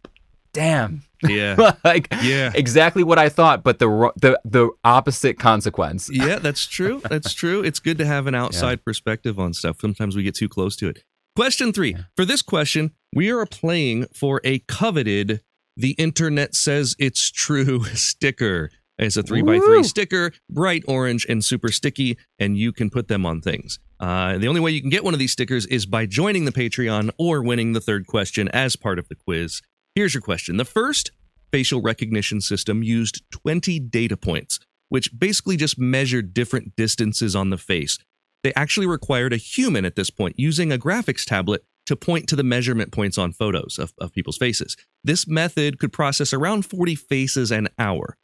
damn 0.51 1.03
Yeah. 1.21 1.73
like 1.83 2.07
Yeah. 2.23 2.51
exactly 2.55 3.03
what 3.03 3.19
i 3.19 3.29
thought 3.29 3.63
but 3.63 3.77
the 3.77 4.11
the 4.19 4.39
the 4.45 4.69
opposite 4.83 5.37
consequence 5.37 6.09
yeah, 6.11 6.39
that's 6.39 6.65
true. 6.65 7.01
That's 7.07 7.33
true. 7.33 7.63
It's 7.63 7.79
good 7.79 7.97
to 7.99 8.05
have 8.05 8.25
an 8.25 8.33
outside 8.43 8.83
perspective 8.83 9.37
on 9.39 9.53
stuff. 9.53 9.77
Sometimes 9.79 10.15
we 10.15 10.23
get 10.23 10.33
too 10.35 10.49
close 10.49 10.75
to 10.77 10.87
it. 10.89 11.03
Question 11.37 11.71
three. 11.71 11.95
For 12.15 12.25
this 12.25 12.41
question, 12.41 12.93
we 13.13 13.29
are 13.29 13.45
playing 13.45 14.07
for 14.11 14.41
a 14.43 14.57
coveted 14.57 15.41
The 15.75 15.91
Internet 15.91 16.55
Says 16.55 16.95
It's 16.97 17.29
True 17.29 17.83
sticker. 17.93 18.71
It's 18.97 19.17
a 19.17 19.21
three 19.21 19.43
by 19.43 19.59
three 19.59 19.83
sticker, 19.83 20.31
bright 20.49 20.83
orange 20.87 21.27
and 21.29 21.45
super 21.45 21.71
sticky, 21.71 22.17
and 22.39 22.57
you 22.57 22.73
can 22.73 22.89
put 22.89 23.07
them 23.07 23.23
on 23.23 23.41
things. 23.41 23.77
Uh, 23.99 24.39
the 24.39 24.47
only 24.47 24.59
way 24.59 24.71
you 24.71 24.81
can 24.81 24.89
get 24.89 25.03
one 25.03 25.13
of 25.13 25.19
these 25.19 25.31
stickers 25.31 25.67
is 25.67 25.85
by 25.85 26.07
joining 26.07 26.45
the 26.45 26.51
Patreon 26.51 27.11
or 27.19 27.43
winning 27.43 27.73
the 27.73 27.81
third 27.81 28.07
question 28.07 28.47
as 28.47 28.75
part 28.75 28.97
of 28.97 29.07
the 29.07 29.13
quiz. 29.13 29.61
Here's 29.93 30.15
your 30.15 30.21
question. 30.21 30.57
The 30.57 30.65
first 30.65 31.11
facial 31.51 31.83
recognition 31.83 32.41
system 32.41 32.81
used 32.81 33.21
20 33.29 33.79
data 33.81 34.17
points, 34.17 34.59
which 34.89 35.11
basically 35.15 35.55
just 35.55 35.77
measured 35.77 36.33
different 36.33 36.75
distances 36.75 37.35
on 37.35 37.51
the 37.51 37.59
face. 37.59 37.99
They 38.47 38.53
actually 38.53 38.87
required 38.87 39.33
a 39.33 39.35
human 39.35 39.83
at 39.83 39.97
this 39.97 40.09
point 40.09 40.39
using 40.39 40.71
a 40.71 40.77
graphics 40.77 41.25
tablet 41.25 41.65
to 41.85 41.97
point 41.97 42.29
to 42.29 42.35
the 42.37 42.45
measurement 42.45 42.93
points 42.93 43.17
on 43.17 43.33
photos 43.33 43.77
of, 43.77 43.91
of 43.99 44.13
people's 44.13 44.37
faces. 44.37 44.77
This 45.03 45.27
method 45.27 45.79
could 45.79 45.91
process 45.91 46.31
around 46.31 46.61
40 46.65 46.95
faces 46.95 47.51
an 47.51 47.67
hour. 47.77 48.15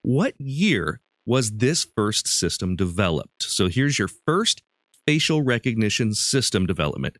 What 0.00 0.32
year 0.40 1.02
was 1.26 1.58
this 1.58 1.86
first 1.94 2.26
system 2.26 2.74
developed? 2.74 3.42
So 3.42 3.68
here's 3.68 3.98
your 3.98 4.08
first 4.08 4.62
facial 5.06 5.42
recognition 5.42 6.14
system 6.14 6.64
development 6.64 7.18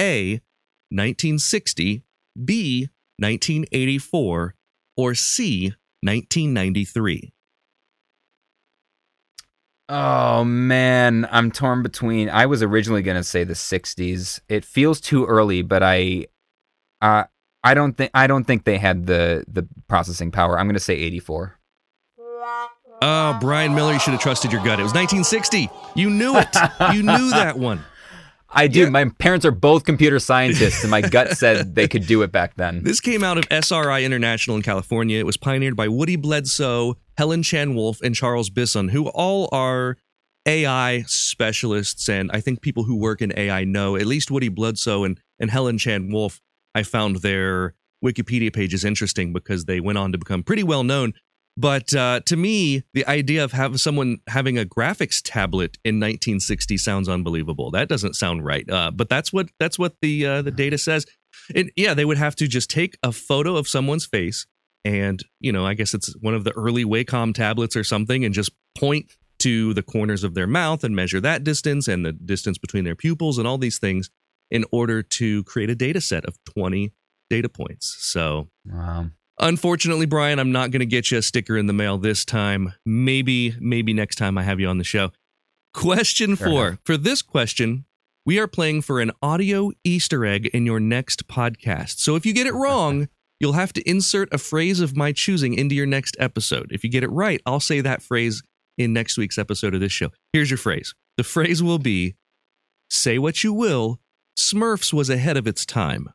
A, 0.00 0.40
1960, 0.88 2.04
B, 2.42 2.88
1984, 3.18 4.54
or 4.96 5.14
C, 5.14 5.74
1993. 6.00 7.34
Oh 9.88 10.44
man, 10.44 11.26
I'm 11.30 11.50
torn 11.50 11.82
between. 11.82 12.28
I 12.28 12.46
was 12.46 12.62
originally 12.62 13.02
going 13.02 13.16
to 13.16 13.24
say 13.24 13.44
the 13.44 13.54
60s. 13.54 14.40
It 14.48 14.64
feels 14.64 15.00
too 15.00 15.24
early, 15.24 15.62
but 15.62 15.82
I 15.82 16.26
uh 17.00 17.24
I 17.64 17.74
don't 17.74 17.96
think 17.96 18.10
I 18.14 18.26
don't 18.26 18.44
think 18.44 18.64
they 18.64 18.78
had 18.78 19.06
the 19.06 19.44
the 19.48 19.66
processing 19.88 20.30
power. 20.30 20.58
I'm 20.58 20.66
going 20.66 20.74
to 20.74 20.80
say 20.80 20.94
84. 20.94 21.58
Oh, 23.00 23.38
Brian 23.40 23.74
Miller, 23.74 23.92
you 23.92 23.98
should 24.00 24.12
have 24.12 24.20
trusted 24.20 24.50
your 24.52 24.62
gut. 24.62 24.80
It 24.80 24.82
was 24.82 24.92
1960. 24.92 25.70
You 25.94 26.10
knew 26.10 26.36
it. 26.36 26.48
You 26.92 27.02
knew 27.04 27.30
that 27.30 27.56
one. 27.56 27.80
I 28.50 28.66
do. 28.66 28.84
Yeah. 28.84 28.88
My 28.88 29.04
parents 29.18 29.44
are 29.46 29.50
both 29.52 29.84
computer 29.84 30.18
scientists 30.18 30.82
and 30.82 30.90
my 30.90 31.02
gut 31.02 31.36
said 31.36 31.74
they 31.74 31.86
could 31.86 32.06
do 32.06 32.22
it 32.22 32.32
back 32.32 32.54
then. 32.56 32.82
This 32.88 33.00
came 33.00 33.22
out 33.22 33.38
of 33.38 33.44
SRI 33.50 34.04
International 34.04 34.56
in 34.56 34.62
California. 34.62 35.18
It 35.18 35.26
was 35.26 35.36
pioneered 35.36 35.76
by 35.76 35.88
Woody 35.88 36.16
Bledsoe, 36.16 36.96
Helen 37.18 37.42
Chan 37.42 37.74
Wolf, 37.74 38.00
and 38.00 38.14
Charles 38.14 38.48
Bisson, 38.48 38.90
who 38.90 39.08
all 39.08 39.48
are 39.50 39.96
AI 40.46 41.02
specialists. 41.08 42.08
And 42.08 42.30
I 42.32 42.40
think 42.40 42.62
people 42.62 42.84
who 42.84 42.94
work 42.94 43.20
in 43.20 43.36
AI 43.36 43.64
know 43.64 43.96
at 43.96 44.06
least 44.06 44.30
Woody 44.30 44.48
Bledsoe 44.48 45.02
and, 45.02 45.20
and 45.40 45.50
Helen 45.50 45.78
Chan 45.78 46.12
Wolf. 46.12 46.40
I 46.76 46.84
found 46.84 47.16
their 47.16 47.74
Wikipedia 48.04 48.54
pages 48.54 48.84
interesting 48.84 49.32
because 49.32 49.64
they 49.64 49.80
went 49.80 49.98
on 49.98 50.12
to 50.12 50.18
become 50.18 50.44
pretty 50.44 50.62
well 50.62 50.84
known. 50.84 51.12
But 51.56 51.92
uh, 51.92 52.20
to 52.26 52.36
me, 52.36 52.84
the 52.94 53.04
idea 53.08 53.42
of 53.42 53.50
having 53.50 53.78
someone 53.78 54.18
having 54.28 54.56
a 54.56 54.64
graphics 54.64 55.20
tablet 55.20 55.76
in 55.84 55.96
1960 55.96 56.76
sounds 56.76 57.08
unbelievable. 57.08 57.72
That 57.72 57.88
doesn't 57.88 58.14
sound 58.14 58.44
right. 58.44 58.70
Uh, 58.70 58.92
but 58.92 59.08
that's 59.08 59.32
what 59.32 59.48
that's 59.58 59.76
what 59.76 59.96
the 60.00 60.24
uh, 60.24 60.42
the 60.42 60.52
data 60.52 60.78
says. 60.78 61.04
And 61.52 61.72
yeah, 61.74 61.94
they 61.94 62.04
would 62.04 62.18
have 62.18 62.36
to 62.36 62.46
just 62.46 62.70
take 62.70 62.96
a 63.02 63.10
photo 63.10 63.56
of 63.56 63.66
someone's 63.66 64.06
face, 64.06 64.46
and 64.84 65.22
you 65.40 65.52
know, 65.52 65.66
I 65.66 65.74
guess 65.74 65.94
it's 65.94 66.14
one 66.20 66.34
of 66.34 66.44
the 66.44 66.52
early 66.52 66.84
Wacom 66.84 67.34
tablets 67.34 67.76
or 67.76 67.84
something, 67.84 68.24
and 68.24 68.34
just 68.34 68.50
point 68.76 69.10
to 69.40 69.72
the 69.74 69.82
corners 69.82 70.24
of 70.24 70.34
their 70.34 70.46
mouth 70.46 70.82
and 70.82 70.96
measure 70.96 71.20
that 71.20 71.44
distance 71.44 71.86
and 71.88 72.04
the 72.04 72.12
distance 72.12 72.58
between 72.58 72.84
their 72.84 72.96
pupils 72.96 73.38
and 73.38 73.46
all 73.46 73.58
these 73.58 73.78
things 73.78 74.10
in 74.50 74.64
order 74.72 75.02
to 75.02 75.44
create 75.44 75.70
a 75.70 75.74
data 75.74 76.00
set 76.00 76.24
of 76.24 76.36
20 76.44 76.92
data 77.30 77.48
points. 77.48 77.96
So 78.00 78.48
Wow. 78.64 79.10
Unfortunately, 79.40 80.06
Brian, 80.06 80.40
I'm 80.40 80.50
not 80.50 80.72
going 80.72 80.80
to 80.80 80.86
get 80.86 81.12
you 81.12 81.18
a 81.18 81.22
sticker 81.22 81.56
in 81.56 81.66
the 81.66 81.72
mail 81.72 81.96
this 81.96 82.24
time. 82.24 82.74
Maybe, 82.84 83.54
maybe 83.60 83.92
next 83.92 84.16
time 84.16 84.36
I 84.36 84.42
have 84.42 84.58
you 84.58 84.66
on 84.66 84.78
the 84.78 84.84
show. 84.84 85.12
Question 85.72 86.34
Fair 86.34 86.48
four. 86.48 86.66
enough. 86.68 86.80
For 86.84 86.96
this 86.96 87.22
question, 87.22 87.84
we 88.26 88.40
are 88.40 88.48
playing 88.48 88.82
for 88.82 89.00
an 89.00 89.12
audio 89.22 89.70
Easter 89.84 90.24
egg 90.26 90.46
in 90.46 90.66
your 90.66 90.80
next 90.80 91.28
podcast. 91.28 91.98
So 92.00 92.16
if 92.16 92.26
you 92.26 92.32
get 92.32 92.48
it 92.48 92.54
wrong, 92.54 93.08
you'll 93.40 93.52
have 93.52 93.72
to 93.74 93.88
insert 93.88 94.32
a 94.32 94.38
phrase 94.38 94.80
of 94.80 94.96
my 94.96 95.12
choosing 95.12 95.54
into 95.54 95.74
your 95.74 95.86
next 95.86 96.16
episode. 96.18 96.70
If 96.72 96.82
you 96.84 96.90
get 96.90 97.04
it 97.04 97.08
right, 97.10 97.40
I'll 97.46 97.60
say 97.60 97.80
that 97.80 98.02
phrase 98.02 98.42
in 98.76 98.92
next 98.92 99.16
week's 99.18 99.38
episode 99.38 99.74
of 99.74 99.80
this 99.80 99.92
show. 99.92 100.10
Here's 100.32 100.50
your 100.50 100.58
phrase 100.58 100.94
the 101.16 101.24
phrase 101.24 101.62
will 101.62 101.78
be 101.78 102.14
Say 102.90 103.18
what 103.18 103.44
you 103.44 103.52
will, 103.52 104.00
Smurfs 104.38 104.92
was 104.92 105.10
ahead 105.10 105.36
of 105.36 105.46
its 105.46 105.66
time. 105.66 106.08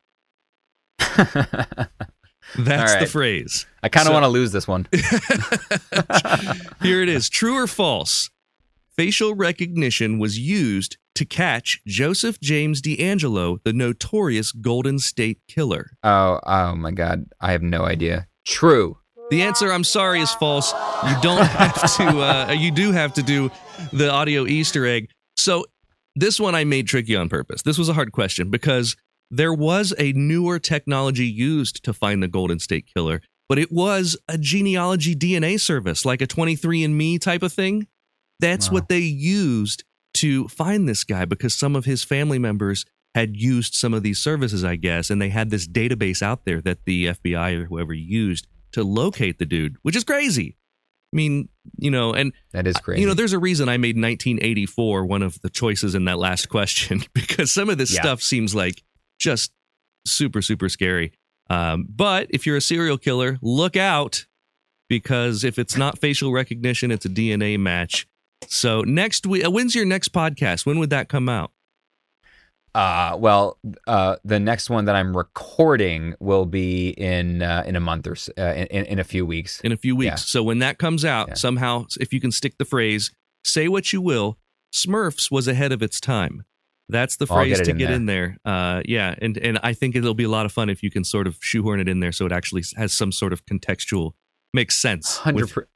That's 2.58 2.94
All 2.94 3.00
the 3.00 3.08
phrase. 3.08 3.66
I 3.82 3.90
kind 3.90 4.08
of 4.08 4.10
So- 4.10 4.14
want 4.14 4.24
to 4.24 4.30
lose 4.30 4.52
this 4.52 4.68
one. 4.68 4.88
Here 6.82 7.02
it 7.02 7.10
is 7.10 7.30
True 7.30 7.56
or 7.56 7.68
false? 7.68 8.30
Facial 8.96 9.34
recognition 9.34 10.20
was 10.20 10.38
used 10.38 10.98
to 11.16 11.26
catch 11.26 11.80
Joseph 11.86 12.40
James 12.42 12.82
D'Angelo, 12.82 13.60
the 13.64 13.74
notorious 13.74 14.52
Golden 14.52 15.00
State 15.00 15.40
Killer. 15.48 15.92
Oh, 16.04 16.40
oh 16.46 16.76
my 16.76 16.92
God. 16.92 17.26
I 17.40 17.52
have 17.52 17.62
no 17.62 17.84
idea. 17.84 18.28
True. 18.46 18.98
The 19.30 19.42
answer, 19.44 19.72
I'm 19.72 19.84
sorry, 19.84 20.20
is 20.22 20.32
false. 20.34 20.74
You 21.08 21.16
don't 21.22 21.46
have 21.46 21.96
to. 21.98 22.04
Uh, 22.20 22.52
you 22.58 22.72
do 22.72 22.92
have 22.92 23.14
to 23.14 23.24
do 23.24 23.50
the 23.92 24.12
audio 24.12 24.46
Easter 24.46 24.86
egg. 24.86 25.10
So 25.38 25.66
this 26.16 26.40
one 26.40 26.56
I 26.56 26.64
made 26.66 26.88
tricky 26.88 27.16
on 27.16 27.30
purpose. 27.30 27.62
This 27.64 27.78
was 27.78 27.90
a 27.90 27.94
hard 27.94 28.12
question 28.12 28.50
because 28.50 28.96
there 29.32 29.54
was 29.54 29.94
a 29.98 30.12
newer 30.14 30.60
technology 30.60 31.26
used 31.26 31.84
to 31.86 31.94
find 31.94 32.22
the 32.22 32.28
Golden 32.28 32.60
State 32.60 32.86
Killer, 32.94 33.22
but 33.50 33.58
it 33.58 33.72
was 33.72 34.18
a 34.28 34.38
genealogy 34.38 35.16
DNA 35.16 35.60
service, 35.60 36.06
like 36.06 36.22
a 36.22 36.28
23andMe 36.28 37.20
type 37.20 37.42
of 37.44 37.54
thing. 37.54 37.88
That's 38.40 38.70
Wow. 38.70 38.74
what 38.76 38.90
they 38.90 39.00
used 39.00 39.84
to 40.16 40.48
find 40.48 40.88
this 40.88 41.04
guy 41.04 41.26
because 41.26 41.54
some 41.54 41.76
of 41.76 41.86
his 41.86 42.04
family 42.04 42.40
members 42.40 42.86
had 43.16 43.36
used 43.38 43.74
some 43.76 43.94
of 43.94 44.02
these 44.04 44.20
services, 44.20 44.64
I 44.64 44.76
guess, 44.76 45.10
and 45.10 45.22
they 45.22 45.30
had 45.30 45.50
this 45.50 45.68
database 45.68 46.22
out 46.22 46.46
there 46.46 46.62
that 46.62 46.80
the 46.86 47.06
FBI 47.08 47.62
or 47.62 47.66
whoever 47.66 47.94
used 47.94 48.48
to 48.72 48.84
locate 48.84 49.38
the 49.40 49.46
dude, 49.46 49.76
which 49.84 49.96
is 49.96 50.04
crazy. 50.04 50.58
I 51.14 51.16
mean, 51.16 51.50
you 51.78 51.92
know, 51.92 52.12
and 52.14 52.34
That 52.54 52.66
is 52.66 52.76
crazy. 52.78 53.02
you 53.02 53.08
know, 53.08 53.14
there's 53.14 53.34
a 53.34 53.38
reason 53.40 53.70
I 53.70 53.78
made 53.78 53.96
1984 53.96 55.06
one 55.06 55.22
of 55.22 55.40
the 55.42 55.50
choices 55.50 55.94
in 55.94 56.06
that 56.06 56.18
last 56.18 56.50
question 56.50 57.04
because 57.14 57.52
some 57.52 57.70
of 57.70 57.78
this 57.78 57.94
Yeah. 57.94 58.02
stuff 58.02 58.22
seems 58.24 58.56
like 58.56 58.82
just 59.20 59.52
super, 60.08 60.42
super 60.42 60.70
scary. 60.70 61.14
Um, 61.52 61.86
but 61.88 62.28
if 62.32 62.48
you're 62.48 62.58
a 62.58 62.62
serial 62.62 62.98
killer, 62.98 63.38
look 63.44 63.78
out 63.78 64.26
because 64.90 65.44
if 65.44 65.60
it's 65.60 65.78
not 65.78 66.00
facial 66.00 66.32
recognition, 66.32 66.90
it's 66.92 67.06
a 67.06 67.10
DNA 67.10 67.60
match. 67.60 68.08
So 68.50 68.82
next 68.82 69.26
week, 69.26 69.46
uh, 69.46 69.52
when's 69.52 69.76
your 69.76 69.86
next 69.86 70.14
podcast? 70.14 70.66
When 70.66 70.80
would 70.80 70.90
that 70.92 71.10
come 71.10 71.30
out? 71.30 71.52
Uh, 72.76 73.16
well, 73.20 73.60
uh, 73.86 74.16
the 74.26 74.40
next 74.40 74.68
one 74.70 74.86
that 74.86 74.96
I'm 74.96 75.16
recording 75.16 76.16
will 76.20 76.46
be 76.48 76.90
in 76.90 77.44
uh, 77.44 77.64
in 77.68 77.76
a 77.76 77.80
month 77.80 78.08
or 78.08 78.16
so, 78.16 78.34
uh, 78.38 78.42
in, 78.56 78.66
in 78.68 78.86
in 78.86 79.00
a 79.00 79.04
few 79.04 79.26
weeks. 79.28 79.62
in 79.62 79.72
a 79.72 79.78
few 79.78 79.96
weeks. 79.96 80.10
Yeah. 80.12 80.16
So 80.16 80.42
when 80.44 80.60
that 80.60 80.80
comes 80.80 81.06
out, 81.06 81.28
Yeah. 81.30 81.34
somehow, 81.36 81.86
if 82.00 82.12
you 82.12 82.20
can 82.20 82.32
stick 82.32 82.58
the 82.58 82.66
phrase, 82.66 83.12
say 83.44 83.68
what 83.68 83.94
you 83.94 84.02
will, 84.02 84.40
Smurfs 84.74 85.30
was 85.30 85.48
ahead 85.48 85.72
of 85.72 85.84
its 85.84 86.00
time. 86.02 86.46
That's 86.90 87.16
the 87.18 87.28
phrase 87.28 87.58
get 87.60 87.66
to 87.66 87.72
in 87.72 87.78
get 87.78 87.88
there. 87.88 87.96
in 87.96 88.06
there. 88.08 88.38
Uh, 88.44 88.82
yeah, 88.86 89.14
and 89.22 89.38
and 89.38 89.60
I 89.62 89.74
think 89.74 89.96
it'll 89.96 90.16
be 90.16 90.24
a 90.24 90.30
lot 90.30 90.48
of 90.48 90.52
fun 90.52 90.70
if 90.70 90.82
you 90.82 90.90
can 90.90 91.04
sort 91.04 91.28
of 91.28 91.38
shoehorn 91.42 91.80
it 91.80 91.88
in 91.88 92.00
there 92.00 92.12
so 92.12 92.26
it 92.26 92.32
actually 92.32 92.64
has 92.76 92.92
some 92.92 93.12
sort 93.12 93.34
of 93.34 93.46
contextual 93.46 94.14
makes 94.54 94.76
sense. 94.82 95.18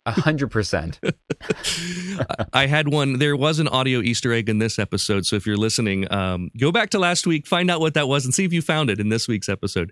A 0.06 0.12
hundred 0.12 0.50
percent. 0.52 1.00
I- 1.04 2.46
I 2.54 2.66
had 2.68 2.88
one. 2.90 3.20
There 3.20 3.36
was 3.36 3.60
an 3.60 3.68
audio 3.68 4.00
Easter 4.02 4.34
egg 4.34 4.50
in 4.50 4.60
this 4.60 4.80
episode. 4.80 5.26
So 5.26 5.36
if 5.36 5.46
you're 5.46 5.58
listening, 5.58 6.12
um, 6.12 6.50
go 6.60 6.72
back 6.72 6.90
to 6.92 7.00
last 7.00 7.28
week, 7.28 7.48
find 7.48 7.70
out 7.70 7.80
what 7.80 7.94
that 7.94 8.08
was, 8.08 8.26
and 8.26 8.34
see 8.34 8.46
if 8.46 8.54
you 8.54 8.62
found 8.62 8.90
it 8.90 9.00
in 9.00 9.10
this 9.10 9.28
week's 9.28 9.50
episode. 9.50 9.92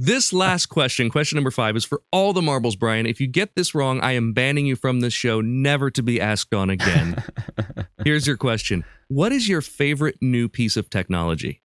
This 0.00 0.32
last 0.32 0.66
question, 0.66 1.10
question 1.10 1.36
number 1.36 1.50
five, 1.50 1.76
is 1.76 1.84
for 1.84 2.02
all 2.12 2.32
the 2.32 2.40
marbles, 2.40 2.76
Brian. 2.76 3.04
If 3.04 3.20
you 3.20 3.26
get 3.26 3.56
this 3.56 3.74
wrong, 3.74 4.00
I 4.00 4.12
am 4.12 4.32
banning 4.32 4.64
you 4.64 4.76
from 4.76 5.00
this 5.00 5.12
show, 5.12 5.40
never 5.40 5.90
to 5.90 6.02
be 6.04 6.20
asked 6.20 6.54
on 6.54 6.70
again. 6.70 7.22
Here's 8.04 8.24
your 8.26 8.36
question 8.36 8.84
What 9.08 9.32
is 9.32 9.48
your 9.48 9.60
favorite 9.60 10.16
new 10.22 10.48
piece 10.48 10.76
of 10.76 10.88
technology? 10.88 11.62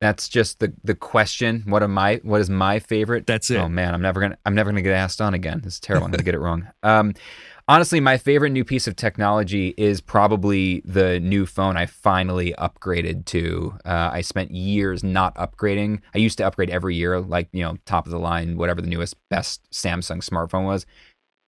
That's 0.00 0.28
just 0.28 0.60
the 0.60 0.72
the 0.84 0.94
question. 0.94 1.64
What 1.66 1.82
am 1.82 1.98
I? 1.98 2.20
What 2.22 2.40
is 2.40 2.48
my 2.48 2.78
favorite? 2.78 3.26
That's 3.26 3.50
it. 3.50 3.56
Oh 3.56 3.68
man, 3.68 3.94
I'm 3.94 4.02
never 4.02 4.20
gonna 4.20 4.38
I'm 4.46 4.54
never 4.54 4.70
gonna 4.70 4.82
get 4.82 4.92
asked 4.92 5.20
on 5.20 5.34
again. 5.34 5.60
This 5.64 5.74
is 5.74 5.80
terrible. 5.80 6.06
I'm 6.06 6.12
gonna 6.12 6.22
get 6.22 6.34
it 6.34 6.38
wrong. 6.40 6.68
Um, 6.84 7.14
honestly, 7.66 7.98
my 7.98 8.16
favorite 8.16 8.50
new 8.50 8.64
piece 8.64 8.86
of 8.86 8.94
technology 8.94 9.74
is 9.76 10.00
probably 10.00 10.82
the 10.84 11.18
new 11.18 11.46
phone 11.46 11.76
I 11.76 11.86
finally 11.86 12.54
upgraded 12.58 13.24
to. 13.26 13.76
Uh, 13.84 14.10
I 14.12 14.20
spent 14.20 14.52
years 14.52 15.02
not 15.02 15.34
upgrading. 15.34 16.00
I 16.14 16.18
used 16.18 16.38
to 16.38 16.46
upgrade 16.46 16.70
every 16.70 16.94
year, 16.94 17.20
like 17.20 17.48
you 17.52 17.64
know, 17.64 17.76
top 17.84 18.06
of 18.06 18.12
the 18.12 18.20
line, 18.20 18.56
whatever 18.56 18.80
the 18.80 18.88
newest 18.88 19.16
best 19.30 19.68
Samsung 19.72 20.22
smartphone 20.22 20.64
was. 20.64 20.86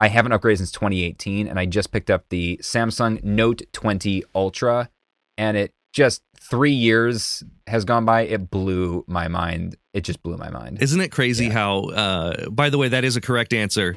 I 0.00 0.08
haven't 0.08 0.32
upgraded 0.32 0.58
since 0.58 0.72
2018, 0.72 1.46
and 1.46 1.58
I 1.58 1.66
just 1.66 1.92
picked 1.92 2.10
up 2.10 2.24
the 2.30 2.58
Samsung 2.62 3.22
Note 3.22 3.62
20 3.72 4.24
Ultra, 4.34 4.88
and 5.38 5.56
it 5.56 5.72
just 5.92 6.22
three 6.40 6.72
years 6.72 7.44
has 7.70 7.84
gone 7.84 8.04
by. 8.04 8.22
It 8.22 8.50
blew 8.50 9.04
my 9.08 9.28
mind. 9.28 9.76
It 9.94 10.02
just 10.02 10.22
blew 10.22 10.36
my 10.36 10.50
mind. 10.50 10.82
Isn't 10.82 11.00
it 11.00 11.10
crazy 11.10 11.46
Yeah. 11.46 11.52
how, 11.54 11.78
uh, 11.90 12.50
by 12.50 12.68
the 12.70 12.78
way, 12.78 12.88
that 12.88 13.04
is 13.04 13.16
a 13.16 13.20
correct 13.20 13.52
answer. 13.54 13.94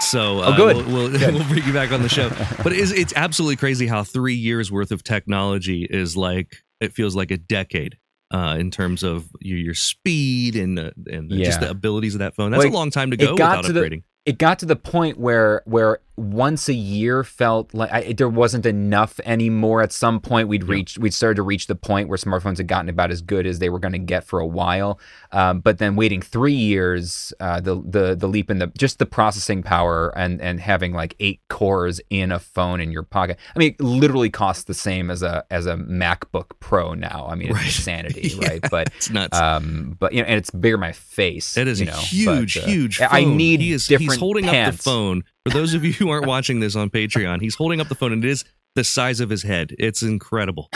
So 0.00 0.38
uh, 0.40 0.52
Oh, 0.52 0.56
good. 0.56 0.76
We'll, 0.86 0.86
we'll, 1.10 1.10
Good. 1.18 1.34
we'll 1.34 1.44
bring 1.48 1.64
you 1.64 1.72
back 1.72 1.92
on 1.92 2.02
the 2.02 2.08
show. 2.08 2.30
But 2.62 2.72
it's, 2.72 2.90
it's 2.92 3.12
absolutely 3.16 3.56
crazy 3.56 3.86
how 3.86 4.02
three 4.04 4.34
years 4.34 4.72
worth 4.72 4.92
of 4.92 5.02
technology 5.04 5.86
is 5.88 6.16
like, 6.16 6.56
it 6.80 6.92
feels 6.94 7.14
like 7.14 7.30
a 7.30 7.36
decade. 7.36 7.98
Uh, 8.32 8.56
in 8.60 8.70
terms 8.70 9.02
of 9.02 9.28
your, 9.40 9.58
your 9.58 9.74
speed 9.74 10.54
and 10.54 10.78
uh, 10.78 10.92
and 11.10 11.28
just 11.32 11.58
the 11.58 11.68
abilities 11.68 12.14
of 12.14 12.20
that 12.20 12.36
phone, 12.36 12.52
that's 12.52 12.62
Like, 12.62 12.72
a 12.72 12.76
long 12.76 12.92
time 12.92 13.10
to 13.10 13.16
go 13.16 13.32
without 13.32 13.64
to 13.64 13.72
the- 13.72 13.80
upgrading. 13.80 14.02
It 14.26 14.38
got 14.38 14.58
to 14.60 14.66
the 14.66 14.76
point 14.76 15.18
where 15.18 15.62
where 15.64 15.98
once 16.16 16.68
a 16.68 16.74
year 16.74 17.24
felt 17.24 17.72
like 17.72 17.90
I, 17.90 18.12
there 18.12 18.28
wasn't 18.28 18.66
enough 18.66 19.18
anymore. 19.24 19.80
At 19.80 19.90
some 19.90 20.20
point, 20.20 20.48
we'd 20.48 20.64
reached 20.64 20.98
we'd 20.98 21.14
started 21.14 21.36
to 21.36 21.42
reach 21.42 21.66
the 21.66 21.74
point 21.74 22.10
where 22.10 22.18
smartphones 22.18 22.58
had 22.58 22.66
gotten 22.66 22.90
about 22.90 23.10
as 23.10 23.22
good 23.22 23.46
as 23.46 23.58
they 23.58 23.70
were 23.70 23.78
going 23.78 23.92
to 23.92 23.98
get 23.98 24.24
for 24.24 24.38
a 24.38 24.46
while. 24.46 25.00
Um, 25.32 25.60
but 25.60 25.78
then 25.78 25.96
waiting 25.96 26.20
three 26.20 26.52
years, 26.52 27.32
uh, 27.40 27.60
the 27.60 27.76
the 27.82 28.14
the 28.14 28.26
leap 28.28 28.50
in 28.50 28.58
the 28.58 28.66
just 28.76 28.98
the 28.98 29.06
processing 29.06 29.62
power 29.62 30.12
and 30.14 30.42
and 30.42 30.60
having 30.60 30.92
like 30.92 31.16
eight 31.20 31.40
cores 31.48 32.02
in 32.10 32.30
a 32.32 32.38
phone 32.38 32.82
in 32.82 32.92
your 32.92 33.04
pocket. 33.04 33.38
I 33.56 33.58
mean, 33.58 33.70
it 33.78 33.80
literally 33.82 34.28
costs 34.28 34.64
the 34.64 34.74
same 34.74 35.10
as 35.10 35.22
a 35.22 35.46
as 35.50 35.64
a 35.64 35.76
MacBook 35.76 36.50
Pro 36.60 36.92
now. 36.92 37.26
I 37.30 37.34
mean, 37.36 37.48
it's 37.48 37.56
Right. 37.56 37.64
insanity, 37.80 38.28
Yeah. 38.38 38.48
right? 38.48 38.70
But 38.70 38.88
It's 38.96 39.08
nuts. 39.08 39.40
um, 39.40 39.96
but 39.98 40.12
you 40.12 40.20
know, 40.20 40.28
and 40.28 40.36
it's 40.36 40.50
bigger 40.50 40.76
my 40.76 40.92
face. 40.92 41.54
That 41.54 41.66
is 41.66 41.80
you 41.80 41.86
a 41.88 41.92
know, 41.92 41.96
huge, 41.96 42.54
but, 42.56 42.64
uh, 42.64 42.66
huge. 42.66 43.00
I 43.00 43.24
phone. 43.24 43.36
need 43.38 43.60
he 43.62 43.72
is, 43.72 43.86
different 43.86 44.09
He's 44.10 44.20
holding 44.20 44.48
up 44.48 44.72
the 44.72 44.78
phone. 44.78 45.22
For 45.46 45.52
those 45.52 45.74
of 45.74 45.84
you 45.84 45.92
who 45.92 46.10
aren't 46.10 46.26
watching 46.26 46.60
this 46.60 46.76
on 46.76 46.90
Patreon, 46.90 47.40
he's 47.40 47.54
holding 47.54 47.80
up 47.80 47.88
the 47.88 47.94
phone, 47.94 48.12
and 48.12 48.24
it 48.24 48.30
is 48.30 48.44
the 48.74 48.84
size 48.84 49.20
of 49.20 49.30
his 49.30 49.42
head. 49.42 49.74
It's 49.78 50.02
incredible. 50.02 50.70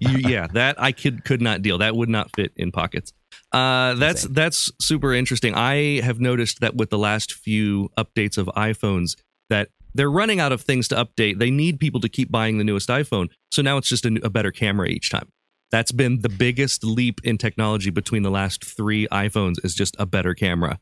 You, 0.00 0.18
yeah, 0.28 0.46
that 0.54 0.80
I 0.80 0.92
could 0.92 1.24
could 1.24 1.42
not 1.42 1.62
deal. 1.62 1.78
That 1.78 1.96
would 1.96 2.08
not 2.08 2.34
fit 2.34 2.52
in 2.56 2.72
pockets. 2.72 3.12
Uh, 3.52 3.94
that's 3.94 4.22
Insane. 4.22 4.34
that's 4.34 4.72
super 4.80 5.12
interesting. 5.14 5.54
I 5.54 6.00
have 6.00 6.20
noticed 6.20 6.60
that 6.60 6.74
with 6.74 6.90
the 6.90 6.98
last 6.98 7.32
few 7.32 7.90
updates 7.98 8.38
of 8.38 8.46
iPhones, 8.48 9.16
that 9.50 9.68
they're 9.94 10.10
running 10.10 10.40
out 10.40 10.52
of 10.52 10.62
things 10.62 10.88
to 10.88 10.94
update. 10.94 11.38
They 11.38 11.50
need 11.50 11.78
people 11.80 12.00
to 12.00 12.08
keep 12.08 12.30
buying 12.30 12.58
the 12.58 12.64
newest 12.64 12.88
iPhone. 12.88 13.28
So 13.50 13.62
now 13.62 13.76
it's 13.76 13.88
just 13.88 14.04
a, 14.04 14.18
a 14.22 14.30
better 14.30 14.50
camera 14.50 14.88
each 14.88 15.10
time. 15.10 15.28
That's 15.70 15.92
been 15.92 16.20
the 16.20 16.28
biggest 16.28 16.84
leap 16.84 17.20
in 17.24 17.38
technology 17.38 17.90
between 17.90 18.22
the 18.22 18.30
last 18.30 18.64
three 18.64 19.08
iPhones. 19.08 19.64
Is 19.64 19.74
just 19.74 19.96
a 19.98 20.06
better 20.06 20.34
camera. 20.34 20.78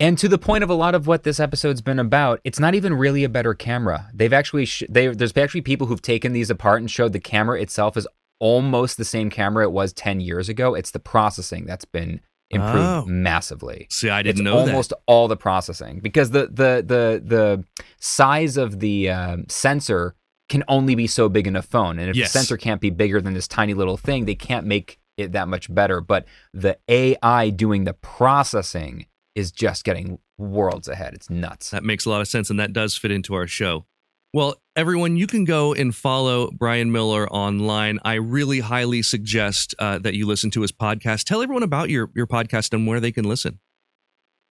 And 0.00 0.18
to 0.18 0.28
the 0.28 0.38
point 0.38 0.64
of 0.64 0.70
a 0.70 0.74
lot 0.74 0.94
of 0.94 1.06
what 1.06 1.22
this 1.22 1.38
episode's 1.38 1.80
been 1.80 1.98
about, 1.98 2.40
it's 2.44 2.58
not 2.58 2.74
even 2.74 2.94
really 2.94 3.22
a 3.24 3.28
better 3.28 3.54
camera. 3.54 4.10
They've 4.12 4.32
actually 4.32 4.64
sh- 4.64 4.82
they 4.88 5.08
there's 5.08 5.36
actually 5.36 5.60
people 5.62 5.86
who've 5.86 6.02
taken 6.02 6.32
these 6.32 6.50
apart 6.50 6.80
and 6.80 6.90
showed 6.90 7.12
the 7.12 7.20
camera 7.20 7.60
itself 7.60 7.96
is 7.96 8.06
almost 8.40 8.96
the 8.96 9.04
same 9.04 9.30
camera 9.30 9.64
it 9.64 9.72
was 9.72 9.92
10 9.92 10.20
years 10.20 10.48
ago. 10.48 10.74
It's 10.74 10.90
the 10.90 10.98
processing 10.98 11.64
that's 11.66 11.84
been 11.84 12.20
improved 12.50 12.74
Oh. 12.76 13.04
massively. 13.06 13.86
See, 13.90 14.10
I 14.10 14.22
didn't 14.22 14.44
know. 14.44 14.58
it's 14.58 14.66
know 14.66 14.72
almost 14.72 14.92
all 15.06 15.28
the 15.28 15.36
processing 15.36 16.00
because 16.00 16.30
the 16.30 16.46
the 16.46 16.84
the 16.84 17.22
the 17.24 17.64
size 18.00 18.56
of 18.56 18.80
the 18.80 19.10
um, 19.10 19.44
sensor 19.48 20.14
can 20.48 20.62
only 20.68 20.94
be 20.94 21.06
so 21.06 21.28
big 21.28 21.46
in 21.46 21.56
a 21.56 21.62
phone, 21.62 21.98
and 21.98 22.10
if 22.10 22.16
Yes. 22.16 22.32
the 22.32 22.38
sensor 22.40 22.56
can't 22.56 22.80
be 22.80 22.90
bigger 22.90 23.20
than 23.20 23.32
this 23.32 23.48
tiny 23.48 23.72
little 23.74 23.96
thing, 23.96 24.24
they 24.26 24.34
can't 24.34 24.66
make 24.66 24.98
it 25.16 25.32
that 25.32 25.48
much 25.48 25.72
better. 25.72 26.00
But 26.00 26.26
the 26.52 26.76
AI 26.88 27.48
doing 27.50 27.84
the 27.84 27.94
processing 27.94 29.06
is 29.34 29.52
just 29.52 29.84
getting 29.84 30.18
worlds 30.38 30.88
ahead. 30.88 31.14
It's 31.14 31.30
nuts. 31.30 31.70
that. 31.70 31.84
Makes 31.84 32.06
a 32.06 32.10
lot 32.10 32.20
of 32.20 32.28
sense, 32.28 32.50
and 32.50 32.58
that 32.60 32.72
does 32.72 32.96
fit 32.96 33.10
into 33.10 33.34
our 33.34 33.46
show. 33.46 33.86
Well, 34.32 34.56
everyone, 34.74 35.16
you 35.16 35.28
can 35.28 35.44
go 35.44 35.74
and 35.74 35.94
follow 35.94 36.50
Brian 36.50 36.90
Miller 36.90 37.28
online. 37.28 38.00
I 38.04 38.14
really 38.14 38.60
highly 38.60 39.00
suggest 39.02 39.76
uh, 39.78 39.98
that 40.00 40.14
you 40.14 40.26
listen 40.26 40.50
to 40.52 40.62
his 40.62 40.72
podcast. 40.72 41.24
Tell 41.24 41.40
everyone 41.40 41.62
about 41.62 41.88
your 41.88 42.10
your 42.14 42.26
podcast 42.26 42.72
and 42.72 42.86
where 42.86 42.98
they 42.98 43.12
can 43.12 43.24
listen. 43.24 43.60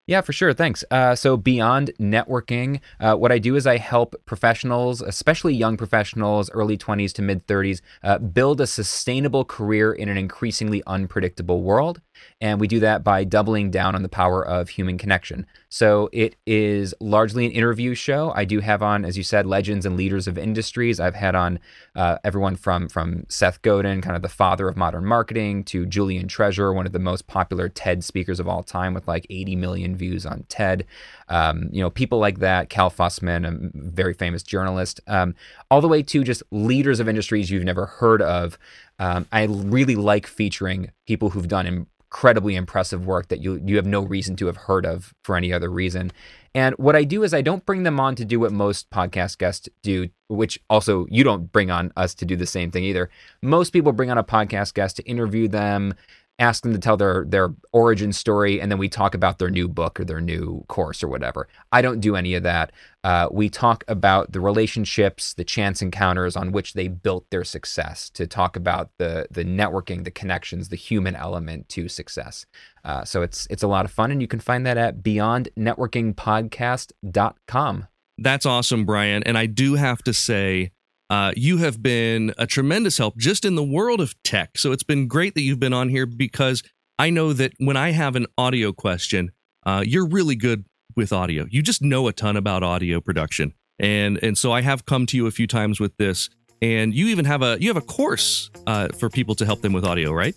Yeah, 0.06 0.20
for 0.20 0.34
sure. 0.34 0.52
Thanks. 0.52 0.84
Uh, 0.90 1.14
so, 1.14 1.38
beyond 1.38 1.90
networking, 1.98 2.80
uh, 3.00 3.14
what 3.14 3.32
I 3.32 3.38
do 3.38 3.56
is 3.56 3.66
I 3.66 3.78
help 3.78 4.14
professionals, 4.26 5.00
especially 5.00 5.54
young 5.54 5.78
professionals, 5.78 6.50
early 6.50 6.76
20s 6.76 7.12
to 7.14 7.22
mid 7.22 7.46
30s, 7.46 7.80
uh, 8.02 8.18
build 8.18 8.60
a 8.60 8.66
sustainable 8.66 9.46
career 9.46 9.92
in 9.92 10.10
an 10.10 10.18
increasingly 10.18 10.82
unpredictable 10.86 11.62
world. 11.62 12.02
And 12.40 12.60
we 12.60 12.68
do 12.68 12.80
that 12.80 13.04
by 13.04 13.24
doubling 13.24 13.70
down 13.70 13.94
on 13.94 14.02
the 14.02 14.08
power 14.08 14.44
of 14.46 14.68
human 14.68 14.98
connection. 14.98 15.46
So, 15.68 16.08
it 16.12 16.36
is 16.46 16.94
largely 17.00 17.46
an 17.46 17.52
interview 17.52 17.94
show. 17.94 18.32
I 18.34 18.44
do 18.44 18.60
have 18.60 18.82
on, 18.82 19.04
as 19.04 19.16
you 19.16 19.22
said, 19.22 19.46
legends 19.46 19.86
and 19.86 19.96
leaders 19.96 20.26
of 20.26 20.38
industries. 20.38 21.00
I've 21.00 21.14
had 21.14 21.34
on 21.34 21.58
uh, 21.96 22.18
everyone 22.24 22.56
from, 22.56 22.88
from 22.88 23.26
Seth 23.28 23.62
Godin, 23.62 24.00
kind 24.00 24.16
of 24.16 24.22
the 24.22 24.28
father 24.28 24.68
of 24.68 24.76
modern 24.76 25.04
marketing, 25.04 25.64
to 25.64 25.86
Julian 25.86 26.28
Treasure, 26.28 26.72
one 26.72 26.86
of 26.86 26.92
the 26.92 26.98
most 26.98 27.26
popular 27.26 27.68
TED 27.68 28.04
speakers 28.04 28.40
of 28.40 28.48
all 28.48 28.62
time 28.62 28.94
with 28.94 29.08
like 29.08 29.26
80 29.30 29.56
million 29.56 29.96
views 29.96 30.26
on 30.26 30.44
TED. 30.48 30.86
Um, 31.28 31.68
you 31.72 31.82
know, 31.82 31.90
people 31.90 32.18
like 32.18 32.40
that, 32.40 32.68
Cal 32.68 32.90
Fussman, 32.90 33.46
a 33.46 33.70
very 33.74 34.14
famous 34.14 34.42
journalist, 34.42 35.00
um, 35.06 35.34
all 35.70 35.80
the 35.80 35.88
way 35.88 36.02
to 36.02 36.22
just 36.22 36.42
leaders 36.50 37.00
of 37.00 37.08
industries 37.08 37.50
you've 37.50 37.64
never 37.64 37.86
heard 37.86 38.22
of. 38.22 38.58
Um, 38.98 39.26
I 39.32 39.44
really 39.44 39.96
like 39.96 40.26
featuring 40.26 40.90
people 41.06 41.30
who've 41.30 41.48
done 41.48 41.66
incredibly 41.66 42.54
impressive 42.54 43.06
work 43.06 43.26
that 43.28 43.40
you 43.40 43.60
you 43.64 43.74
have 43.74 43.86
no 43.86 44.00
reason 44.00 44.36
to 44.36 44.46
have 44.46 44.56
heard 44.56 44.86
of 44.86 45.12
for 45.24 45.36
any 45.36 45.52
other 45.52 45.68
reason. 45.68 46.12
And 46.54 46.76
what 46.76 46.94
I 46.94 47.02
do 47.02 47.24
is 47.24 47.34
I 47.34 47.42
don't 47.42 47.66
bring 47.66 47.82
them 47.82 47.98
on 47.98 48.14
to 48.14 48.24
do 48.24 48.38
what 48.38 48.52
most 48.52 48.88
podcast 48.90 49.38
guests 49.38 49.68
do, 49.82 50.08
which 50.28 50.60
also 50.70 51.06
you 51.10 51.24
don't 51.24 51.50
bring 51.50 51.72
on 51.72 51.92
us 51.96 52.14
to 52.14 52.24
do 52.24 52.36
the 52.36 52.46
same 52.46 52.70
thing 52.70 52.84
either. 52.84 53.10
Most 53.42 53.70
people 53.70 53.92
bring 53.92 54.12
on 54.12 54.18
a 54.18 54.22
podcast 54.22 54.74
guest 54.74 54.96
to 54.96 55.02
interview 55.02 55.48
them, 55.48 55.94
ask 56.38 56.62
them 56.62 56.72
to 56.72 56.78
tell 56.78 56.96
their 56.96 57.24
their 57.26 57.52
origin 57.72 58.12
story 58.12 58.60
and 58.60 58.70
then 58.70 58.78
we 58.78 58.88
talk 58.88 59.14
about 59.14 59.38
their 59.38 59.50
new 59.50 59.68
book 59.68 59.98
or 60.00 60.04
their 60.04 60.20
new 60.20 60.64
course 60.68 61.02
or 61.02 61.08
whatever. 61.08 61.48
I 61.70 61.80
don't 61.80 62.00
do 62.00 62.16
any 62.16 62.34
of 62.34 62.42
that. 62.42 62.72
Uh, 63.04 63.28
we 63.30 63.48
talk 63.48 63.84
about 63.86 64.32
the 64.32 64.40
relationships 64.40 65.34
the 65.34 65.44
chance 65.44 65.80
encounters 65.80 66.34
on 66.36 66.50
which 66.50 66.72
they 66.72 66.88
built 66.88 67.30
their 67.30 67.44
success 67.44 68.10
to 68.10 68.26
talk 68.26 68.56
about 68.56 68.90
the 68.98 69.28
the 69.30 69.44
networking 69.44 70.02
the 70.04 70.10
connections 70.10 70.70
the 70.70 70.76
human 70.76 71.14
element 71.14 71.68
to 71.68 71.88
success. 71.88 72.46
Uh, 72.84 73.04
so 73.04 73.22
it's 73.22 73.46
it's 73.48 73.62
a 73.62 73.68
lot 73.68 73.84
of 73.84 73.92
fun 73.92 74.10
and 74.10 74.20
you 74.20 74.28
can 74.28 74.40
find 74.40 74.66
that 74.66 74.76
at 74.76 75.02
beyondnetworkingpodcast.com 75.02 77.86
that's 78.18 78.46
awesome 78.46 78.84
brian. 78.84 79.22
And 79.22 79.38
i 79.38 79.46
do 79.46 79.74
have 79.74 80.02
to 80.02 80.12
say 80.12 80.72
uh, 81.10 81.32
you 81.36 81.58
have 81.58 81.82
been 81.82 82.32
a 82.38 82.46
tremendous 82.46 82.98
help 82.98 83.16
just 83.16 83.44
in 83.44 83.54
the 83.54 83.62
world 83.62 84.00
of 84.00 84.20
tech. 84.22 84.56
So 84.58 84.72
it's 84.72 84.82
been 84.82 85.06
great 85.06 85.34
that 85.34 85.42
you've 85.42 85.60
been 85.60 85.72
on 85.72 85.88
here 85.88 86.06
because 86.06 86.62
I 86.98 87.10
know 87.10 87.32
that 87.32 87.52
when 87.58 87.76
I 87.76 87.90
have 87.90 88.16
an 88.16 88.26
audio 88.38 88.72
question, 88.72 89.32
uh, 89.66 89.82
you're 89.86 90.06
really 90.06 90.36
good 90.36 90.64
with 90.96 91.12
audio. 91.12 91.46
You 91.50 91.62
just 91.62 91.82
know 91.82 92.08
a 92.08 92.12
ton 92.12 92.36
about 92.36 92.62
audio 92.62 93.00
production, 93.00 93.54
and 93.78 94.22
and 94.22 94.38
so 94.38 94.52
I 94.52 94.62
have 94.62 94.86
come 94.86 95.06
to 95.06 95.16
you 95.16 95.26
a 95.26 95.30
few 95.30 95.46
times 95.46 95.80
with 95.80 95.96
this. 95.96 96.30
And 96.62 96.94
you 96.94 97.08
even 97.08 97.26
have 97.26 97.42
a 97.42 97.58
you 97.60 97.68
have 97.68 97.76
a 97.76 97.82
course 97.82 98.50
uh, 98.66 98.88
for 98.98 99.10
people 99.10 99.34
to 99.34 99.44
help 99.44 99.60
them 99.60 99.72
with 99.72 99.84
audio, 99.84 100.12
right? 100.12 100.34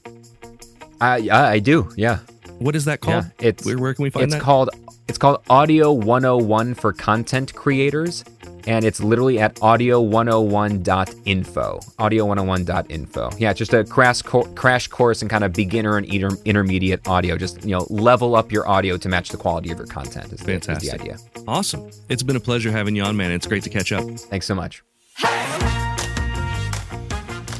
Uh, 0.99 1.19
I 1.31 1.59
do. 1.59 1.89
Yeah. 1.95 2.19
What 2.59 2.75
is 2.75 2.85
that 2.85 3.01
called? 3.01 3.25
Yeah, 3.39 3.47
it's 3.47 3.65
where, 3.65 3.77
where 3.77 3.93
can 3.93 4.03
we 4.03 4.09
find 4.09 4.23
it's 4.23 4.33
that? 4.33 4.37
It's 4.37 4.43
called 4.43 4.69
it's 5.07 5.17
called 5.17 5.43
Audio 5.49 5.93
101 5.93 6.73
for 6.73 6.91
content 6.91 7.53
creators 7.53 8.25
and 8.67 8.85
it's 8.85 8.99
literally 8.99 9.39
at 9.39 9.55
audio101.info. 9.55 11.79
Audio101.info. 11.97 13.29
Yeah, 13.37 13.53
just 13.53 13.73
a 13.73 13.83
crash 13.83 14.21
co- 14.21 14.43
crash 14.53 14.87
course 14.87 15.23
in 15.23 15.29
kind 15.29 15.43
of 15.43 15.53
beginner 15.53 15.97
and 15.97 16.05
inter- 16.05 16.37
intermediate 16.45 17.07
audio. 17.07 17.37
Just 17.37 17.63
you 17.63 17.71
know, 17.71 17.87
level 17.89 18.35
up 18.35 18.51
your 18.51 18.67
audio 18.67 18.97
to 18.97 19.09
match 19.09 19.29
the 19.29 19.37
quality 19.37 19.71
of 19.71 19.77
your 19.77 19.87
content. 19.87 20.31
Is 20.31 20.41
Fantastic. 20.41 21.01
The, 21.01 21.11
is 21.11 21.23
the 21.23 21.31
idea. 21.33 21.43
Awesome. 21.47 21.89
It's 22.09 22.23
been 22.23 22.35
a 22.35 22.41
pleasure 22.41 22.71
having 22.71 22.95
you 22.95 23.03
on, 23.03 23.17
man. 23.17 23.31
It's 23.31 23.47
great 23.47 23.63
to 23.63 23.69
catch 23.69 23.91
up. 23.91 24.03
Thanks 24.03 24.45
so 24.45 24.53
much. 24.53 24.83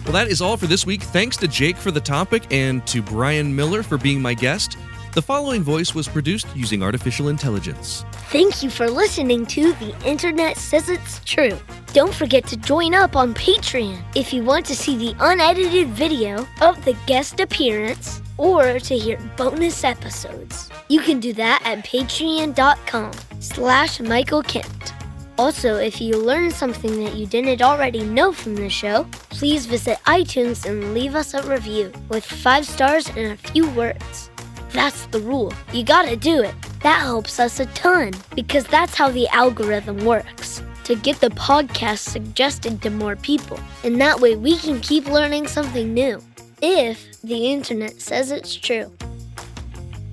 Well, 0.04 0.14
that 0.14 0.28
is 0.30 0.42
all 0.42 0.56
for 0.56 0.68
this 0.68 0.86
week. 0.86 1.02
Thanks 1.02 1.36
to 1.38 1.50
Jake 1.50 1.76
for 1.76 1.92
the 1.92 2.00
topic 2.00 2.44
and 2.50 2.86
to 2.88 3.02
Brian 3.02 3.54
Miller 3.54 3.84
for 3.84 3.98
being 3.98 4.22
my 4.22 4.34
guest. 4.34 4.78
The 5.18 5.24
following 5.24 5.64
voice 5.64 5.96
was 5.96 6.08
produced 6.08 6.46
using 6.56 6.84
artificial 6.84 7.30
intelligence. 7.30 8.06
Thank 8.30 8.62
you 8.62 8.70
for 8.70 8.88
listening 8.88 9.48
to 9.48 9.74
The 9.74 9.96
Internet 10.06 10.58
Says 10.58 10.90
It's 10.90 11.20
True. 11.26 11.58
Don't 11.92 12.14
forget 12.14 12.46
to 12.50 12.56
join 12.56 12.94
up 12.94 13.16
on 13.16 13.34
Patreon 13.34 14.00
if 14.14 14.32
you 14.32 14.44
want 14.44 14.64
to 14.68 14.76
see 14.76 14.96
the 14.96 15.16
unedited 15.20 15.88
video 15.88 16.46
of 16.62 16.86
the 16.86 16.96
guest 17.08 17.40
appearance 17.40 18.22
or 18.38 18.78
to 18.78 18.96
hear 18.96 19.18
bonus 19.36 19.84
episodes. 19.84 20.70
You 20.88 21.02
can 21.02 21.20
do 21.20 21.34
that 21.34 21.64
at 21.66 21.84
patreon.com 21.84 23.12
slash 23.40 24.00
Michael 24.00 24.44
Kent. 24.44 24.94
Also, 25.40 25.78
if 25.78 26.00
you 26.00 26.16
learned 26.16 26.54
something 26.54 27.04
that 27.04 27.16
you 27.16 27.26
didn't 27.26 27.64
already 27.64 28.04
know 28.04 28.32
from 28.32 28.54
the 28.54 28.70
show, 28.70 29.08
please 29.32 29.66
visit 29.66 29.98
iTunes 30.06 30.70
and 30.70 30.94
leave 30.94 31.16
us 31.16 31.34
a 31.34 31.42
review 31.50 31.92
with 32.08 32.24
five 32.24 32.68
stars 32.68 33.08
and 33.18 33.32
a 33.32 33.38
few 33.38 33.68
words. 33.72 34.30
That's 34.78 35.08
the 35.08 35.20
rule. 35.22 35.52
You 35.74 35.84
gotta 35.84 36.16
do 36.16 36.44
it. 36.44 36.54
That 36.84 37.00
helps 37.00 37.40
us 37.40 37.60
a 37.60 37.66
ton 37.66 38.14
because 38.36 38.68
that's 38.68 38.94
how 38.94 39.10
the 39.10 39.28
algorithm 39.30 40.06
works 40.06 40.62
to 40.84 40.94
get 40.94 41.20
the 41.20 41.32
podcast 41.32 42.08
suggested 42.08 42.80
to 42.84 42.92
more 42.92 43.16
people. 43.16 43.60
And 43.84 44.00
that 44.00 44.20
way 44.20 44.36
we 44.36 44.56
can 44.56 44.80
keep 44.82 45.08
learning 45.08 45.48
something 45.48 45.96
new 45.96 46.22
if 46.62 47.20
the 47.24 47.48
internet 47.48 48.00
says 48.00 48.30
it's 48.30 48.54
true. 48.54 48.92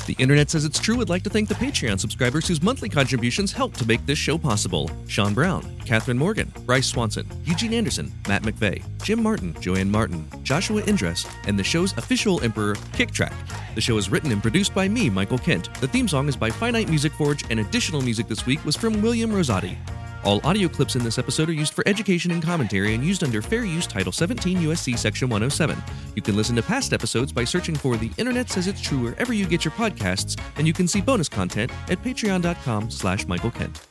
The 0.06 0.16
Internet 0.18 0.50
Says 0.50 0.66
It's 0.66 0.78
True 0.78 1.00
I'd 1.00 1.08
like 1.08 1.22
to 1.22 1.30
thank 1.30 1.48
the 1.48 1.54
Patreon 1.54 1.98
subscribers 1.98 2.46
whose 2.46 2.62
monthly 2.62 2.90
contributions 2.90 3.52
help 3.52 3.72
to 3.78 3.86
make 3.86 4.04
this 4.04 4.18
show 4.18 4.36
possible 4.36 4.90
Sean 5.08 5.32
Brown, 5.32 5.78
Catherine 5.86 6.18
Morgan, 6.18 6.52
Bryce 6.66 6.88
Swanson, 6.88 7.26
Eugene 7.44 7.72
Anderson, 7.72 8.12
Matt 8.28 8.42
McVeigh, 8.42 8.84
Jim 9.02 9.22
Martin, 9.22 9.58
Joanne 9.62 9.90
Martin, 9.90 10.28
Joshua 10.42 10.82
Indress, 10.82 11.26
and 11.46 11.58
the 11.58 11.64
show's 11.64 11.96
official 11.96 12.42
emperor, 12.42 12.74
Kicktrack. 12.92 13.32
The 13.74 13.80
show 13.80 13.96
is 13.96 14.10
written 14.10 14.30
and 14.30 14.42
produced 14.42 14.74
by 14.74 14.88
me, 14.88 15.08
Michael 15.08 15.38
Kent. 15.38 15.72
The 15.80 15.88
theme 15.88 16.06
song 16.06 16.28
is 16.28 16.36
by 16.36 16.50
Finite 16.50 16.90
Music 16.90 17.12
Forge, 17.12 17.42
and 17.48 17.60
additional 17.60 18.02
music 18.02 18.28
this 18.28 18.44
week 18.44 18.62
was 18.66 18.76
from 18.76 19.00
William 19.00 19.30
Rosati. 19.30 19.78
All 20.24 20.40
audio 20.42 20.68
clips 20.68 20.96
in 20.96 21.04
this 21.04 21.18
episode 21.18 21.50
are 21.50 21.54
used 21.54 21.74
for 21.74 21.86
education 21.86 22.30
and 22.30 22.42
commentary 22.42 22.94
and 22.94 23.04
used 23.04 23.22
under 23.22 23.42
Fair 23.42 23.64
Use 23.64 23.86
Title 23.86 24.10
17 24.10 24.58
USC 24.58 24.98
Section 24.98 25.28
107. 25.28 25.76
You 26.16 26.22
can 26.22 26.34
listen 26.34 26.56
to 26.56 26.62
past 26.62 26.94
episodes 26.94 27.30
by 27.30 27.44
searching 27.44 27.74
for 27.74 27.98
The 27.98 28.10
Internet 28.16 28.48
Says 28.48 28.66
It's 28.66 28.80
True 28.80 29.00
wherever 29.00 29.34
you 29.34 29.46
get 29.46 29.66
your 29.66 29.72
podcasts, 29.72 30.40
and 30.56 30.66
you 30.66 30.72
can 30.72 30.88
see 30.88 31.02
bonus 31.02 31.28
content 31.28 31.70
at 31.90 32.02
patreon.com 32.02 32.90
slash 32.90 33.26
Michael 33.26 33.50
Kent. 33.50 33.86